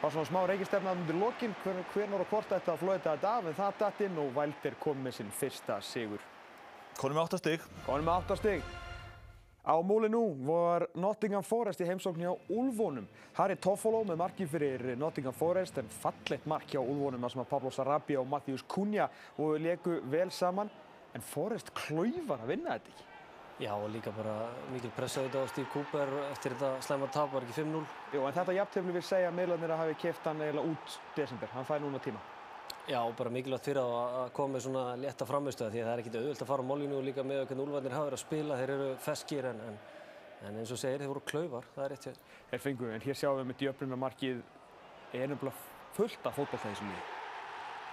[0.00, 3.32] Það var svona smá reykistefnað undir lokin, hver, hvernar og hvort þetta að flóta þetta
[3.36, 6.24] af en það datt inn og Wilder kom með sinn fyrsta sigur.
[6.96, 7.66] Konum með 8 stig.
[7.84, 8.79] Konum með 8 stig.
[9.70, 13.04] Á múli nú var Nottingham Forest í heimsókn hjá Ulfónum.
[13.36, 17.48] Harry Toffolo með marki fyrir Nottingham Forest en fallegt mark hjá Ulfónum þar sem að
[17.52, 19.06] Pablo Sarabia og Matthews Cunha
[19.38, 20.72] og leku vel saman.
[21.14, 23.06] En Forest klaufar að vinna þetta ekki.
[23.60, 24.34] Já, og líka bara
[24.72, 27.86] mikil pressa auðvitað á Steve Cooper eftir þetta slæma tap, var ekki 5-0.
[28.16, 31.54] Jú, en þetta jafntefni vil segja að miðlarnir að hafi keft hann eiginlega út desember.
[31.54, 32.26] Hann fær núna tíma.
[32.90, 36.16] Já, bara mikilvægt fyrir að koma með svona létta framistöða því að það er ekkit
[36.18, 38.70] auðvöld að fara á mólinu og líka með hvernig úlfarnir hafa verið að spila, þeir
[38.74, 39.76] eru feskir en, en,
[40.48, 42.14] en eins og segir, þeir voru klaufar, það er rétt hjá.
[42.50, 44.40] Þeir fengu, en hér sjáum við með djöfnunarmarkið
[45.20, 45.56] er nefnilega
[45.94, 47.02] fullt af fótballtæði sem við.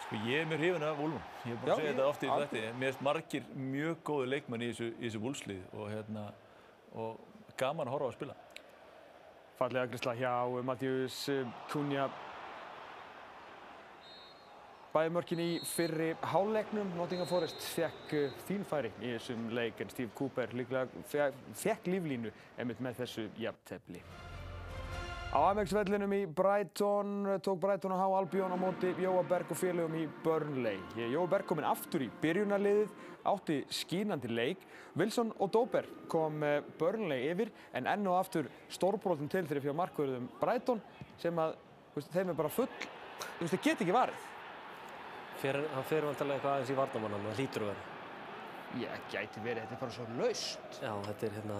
[0.07, 1.23] Sko ég er mjög hrifin af Úlfum.
[1.45, 2.73] Ég búin Já, að segja ég- þetta oft í þetta.
[2.79, 6.23] Mér finnst margir mjög góði leikmenn í þessu, í þessu Úlfslið og, hérna,
[6.95, 7.11] og
[7.57, 8.35] gaman að horfa á að spila.
[9.57, 9.85] Fallega
[14.97, 15.13] grisla hjá Matthews Cunha.
[15.13, 16.87] Bæði mörkin í fyrri háleiknum.
[16.97, 21.87] Nottingham Forest fekk uh, fín færi í þessum leik en Steve Cooper líklega fe- fekk
[21.87, 24.01] líflínu einmitt með þessu jafntefli.
[25.27, 29.59] Á Amex-vellinum í Brighton uh, tók Brighton að há Albion á móti Jóa Berg og
[29.59, 30.79] félögum í Burnley.
[30.97, 32.89] Jóa Berg kominn aftur í byrjunarliðið,
[33.27, 34.63] átti skínandi leik.
[34.97, 39.77] Wilson og Dober kom uh, Burnley yfir en enn og aftur stórbrotum til þeirri fyrir
[39.77, 40.81] markverðum Brighton
[41.21, 41.57] sem að
[41.93, 42.71] veist, þeim er bara full,
[43.43, 44.26] það get ekki varið.
[45.37, 47.83] Fer, hann fer vantarlega eitthvað aðeins í varnamannan, það hlýtur að vera.
[48.81, 50.79] Ég gæti verið, þetta er bara svo laust.
[50.81, 51.59] Já, þetta er hérna,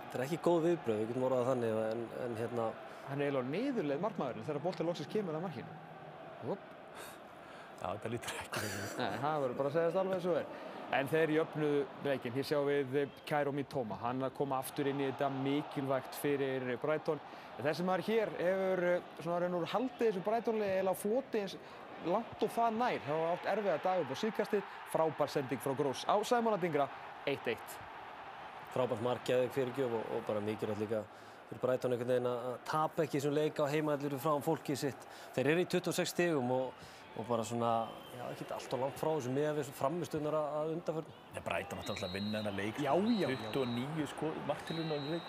[0.00, 2.66] þetta er ekki góð viðbröð, við getum orðað þannig, en, en hérna,
[3.08, 5.74] Hann er eiginlega á niðurleið markmaðurinn þegar boltið loksins kemur að markinu.
[6.44, 6.70] Hopp.
[7.80, 8.62] Já, þetta lítur ekki.
[9.00, 10.54] Nei, það verður bara að segja þetta alveg eins og er.
[10.94, 12.34] En þeir jöfnuðu leikinn.
[12.36, 13.98] Hér sjáum við eh, Kairo Mitoma.
[14.00, 17.20] Hann að koma aftur inn í þetta mikilvægt fyrir Brighton.
[17.58, 21.42] En þessi maður hér hefur eh, svona raun og haldið þessu Brightonlega eða á floti
[21.42, 21.58] eins
[22.06, 23.00] langt og það nær.
[23.08, 24.70] Var átt erfiða dag upp á síðkastið.
[24.92, 26.88] Frábær sending frá Grós á Sæmona Dingra.
[27.24, 27.56] 1-1.
[28.74, 30.98] frábært markjaði fyrirgjöf og, og bara mikilvægt líka
[31.48, 35.06] fyrir Brighton einhvern veginn að tapa ekki þessum leik á heimaðallir frá fólkið sitt.
[35.36, 36.82] Þeir eru í 26 stigum og,
[37.14, 37.70] og bara svona,
[38.16, 41.18] já, ekki alltaf langt frá þessu með þessu framistunar að, að undanförnum.
[41.34, 42.80] Nei, Brighton átti alltaf að vinna þennan leik.
[42.82, 43.12] Já, sko.
[43.14, 43.50] já, já.
[43.54, 45.28] 29 sko, marktilurinn á þennan leik.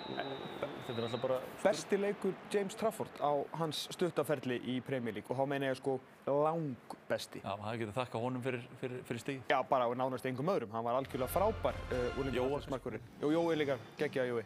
[0.87, 1.37] Þetta er alltaf bara...
[1.61, 3.31] Besti leikur James Trafford á
[3.61, 7.43] hans stuttaferli í Premier League og þá meina ég sko lang besti.
[7.45, 9.43] Já, maður getur þakka honum fyrir, fyrir, fyrir stíð.
[9.51, 10.73] Já, bara á nánast engum öðrum.
[10.73, 12.47] Hann var algjörlega frábær uh, Jói.
[12.49, 13.05] úrlingamarkurinn.
[13.21, 14.41] Jú, Jói líka, geggja Jói.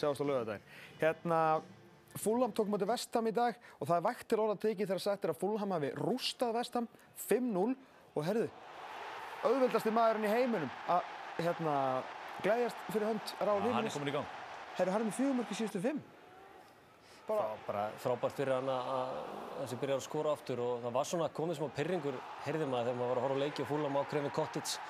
[0.00, 0.64] Sjáast á lögadaginn.
[1.02, 1.40] Hérna,
[2.18, 5.32] Fulham tók mjög Vestham í dag og það er til orða tekið þegar sagt er
[5.34, 6.88] að Fulham hafi rústað Vestham
[7.28, 7.74] 5-0
[8.16, 8.48] og herðu,
[9.46, 11.04] auðveldasti maðurinn í heiminum að
[11.40, 11.74] hérna,
[12.42, 14.32] glæðjast fyrir hönd Ráð Já, hann er komin í gang.
[14.78, 16.00] Herru, hann er með fjögumörk í síðustu fimm.
[17.28, 19.12] Bara, Frá, bara frábært fyrir hann að
[19.60, 22.98] þessi byrjar að skora aftur og það var svona komið smá pyrringur, heyrði maður þegar
[22.98, 24.80] maður var að horfa á leiki og fúlam á Kremi Cottage.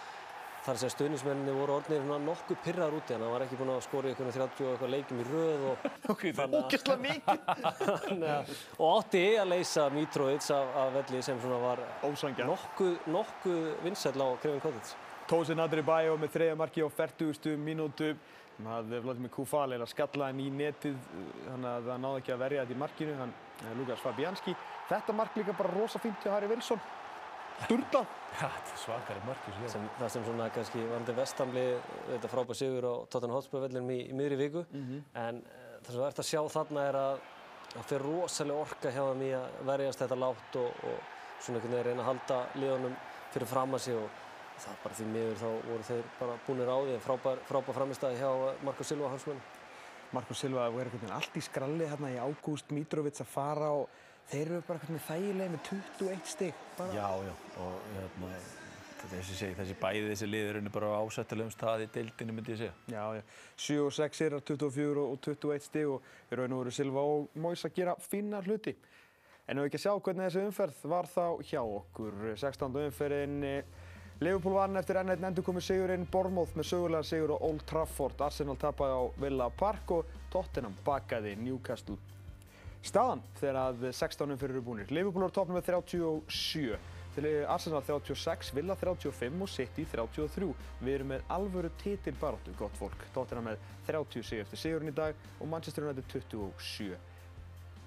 [0.61, 4.11] Þar sem stuðnismenninni voru orðnir svona nokkuð pyrraðar úti hann var ekki búinn að skora
[4.11, 7.45] í einhvern 30 og eitthvað leikjum í röð og Ok, það ógeðslega mikið.
[7.81, 11.81] Þannig að- og átti að leysa Mitrovic af, af velli sem svona var
[12.51, 14.93] nokkuð, nokkuð vinsæll á Krefin Cottage.
[15.31, 17.57] Tósi Nadri Bæjó með þriðja marki á 40.
[17.57, 18.13] mínútu.
[18.61, 20.97] Það er Vladimir Kufal eða skallaði hann í netið
[21.47, 23.15] þannig að það náði ekki að verja þetta í markinu.
[23.17, 23.33] Hann,
[23.65, 24.55] eh, Lukas Fabianski.
[24.91, 26.81] Þetta mark líka bara rosa fínt hjá Harry Wilson.
[27.67, 28.03] Sturla.
[28.41, 31.67] Já, þetta er svakari sem Sem, það sem svona kannski varandi vestamli
[32.09, 34.65] þetta frábær sigur á Tottenham Hotspur vellinum í, í miðri viku
[35.15, 37.21] en uh, það sem það ert að sjá þarna er að
[37.75, 40.99] það fyrir rosalega orka hjá þeim í að verjast þetta látt og, og
[41.41, 42.97] svona einhvern veginn reyna að halda liðunum
[43.31, 44.19] fyrir fram að sig og
[44.61, 48.21] það bara því miður þá voru þeir bara búinir á því en frábær, frábær framistæði
[48.21, 49.43] hjá eh, Marko Silva hans menn.
[50.11, 52.73] Marko Silva var einhvern veginn allt í skralli hérna í ágúst.
[52.75, 53.89] Mitrovic að fara og
[54.31, 56.65] þeir eru bara einhvern veginn þægilega með 21 stig.
[56.79, 56.95] Bara.
[56.95, 57.33] Já, já,
[57.65, 58.31] og hérna,
[59.03, 62.63] þessi, segi, þessi bæði þessi liður er bara á ásættilegum stað í deildinu myndi ég
[62.63, 62.77] segja.
[62.93, 63.23] Já, já.
[63.67, 67.39] 7 og 6 er 24 og 21 stig og í raun og veru Silva og
[67.41, 68.77] Mois að gera fína hluti.
[69.51, 72.19] En ef við ekki að sjá hvernig þessi umferð var þá hjá okkur.
[72.39, 72.77] 16.
[72.85, 73.79] umferðin eh,
[74.21, 78.21] Liverpool vann eftir enn einn endur komið sigurinn Bournemouth með sögulega sigur á Old Trafford.
[78.21, 81.97] Arsenal tapaði á Villa Park og Tottenham bakaði Newcastle.
[82.81, 84.93] Staðan þegar að 16 umferðir eru búinir.
[84.95, 86.79] Liverpool er topnum með 37.
[87.11, 90.49] Til Arsenal 36, Villa 35 og City 33.
[90.81, 93.05] Við erum með alvöru titilbaráttu, gott fólk.
[93.15, 96.95] Tottenham með 30 sig eftir sigurinn í dag og Manchester United 27.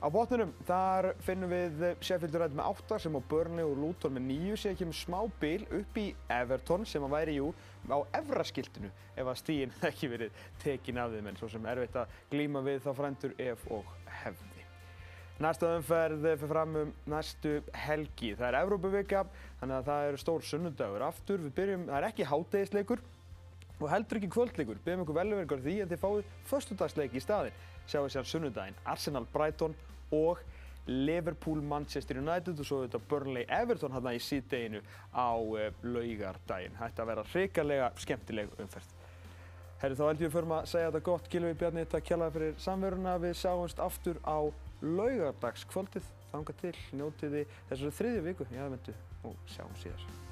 [0.03, 4.25] Á botninum, þar finnum við Sheffield United með 8 sem á Burnley og Luton með
[4.33, 6.09] 9 síðan kemur smá bil upp í
[6.41, 7.53] Everton sem að væri jú
[7.87, 12.19] á efraskiltinu ef að stíinn ekki verið tekin af þeim en svo sem erfitt að
[12.35, 14.52] glíma við þá frændur ef og hefði.
[15.41, 18.35] Næsta umferð fyrir fram um næstu helgi.
[18.37, 19.23] Það er Evrópuvika,
[19.59, 21.41] þannig að það eru stór sunnudagur aftur.
[21.41, 23.01] Við byrjum, það er ekki hátegisleikur
[23.79, 24.81] og heldur ekki kvöldleikur.
[24.85, 27.63] Byrjum ykkur velverðingar því að þið fáið förstudagsleik í staðinn.
[27.89, 28.77] Sjáum við sér sunnudaginn.
[28.93, 29.73] Arsenal Brighton
[30.13, 30.43] og
[30.85, 34.83] Liverpool Manchester United og svo þetta Burnley Everton hérna í síðdeginu
[35.17, 36.77] á uh, laugardaginn.
[36.77, 38.99] Þetta að vera hrikalega skemmtileg umferð.
[39.81, 41.25] Herri þá held ég að förum að segja þetta gott.
[41.31, 43.17] Gilvi Bjarni, takk kjærlega fyrir samveruna.
[43.19, 44.37] Við sjáumst aftur á
[44.83, 46.11] laugardagskvöldið.
[46.33, 48.95] Þanga til, njótiði þessari þriðju viku í aðvendu
[49.29, 50.22] og sjáum síðar.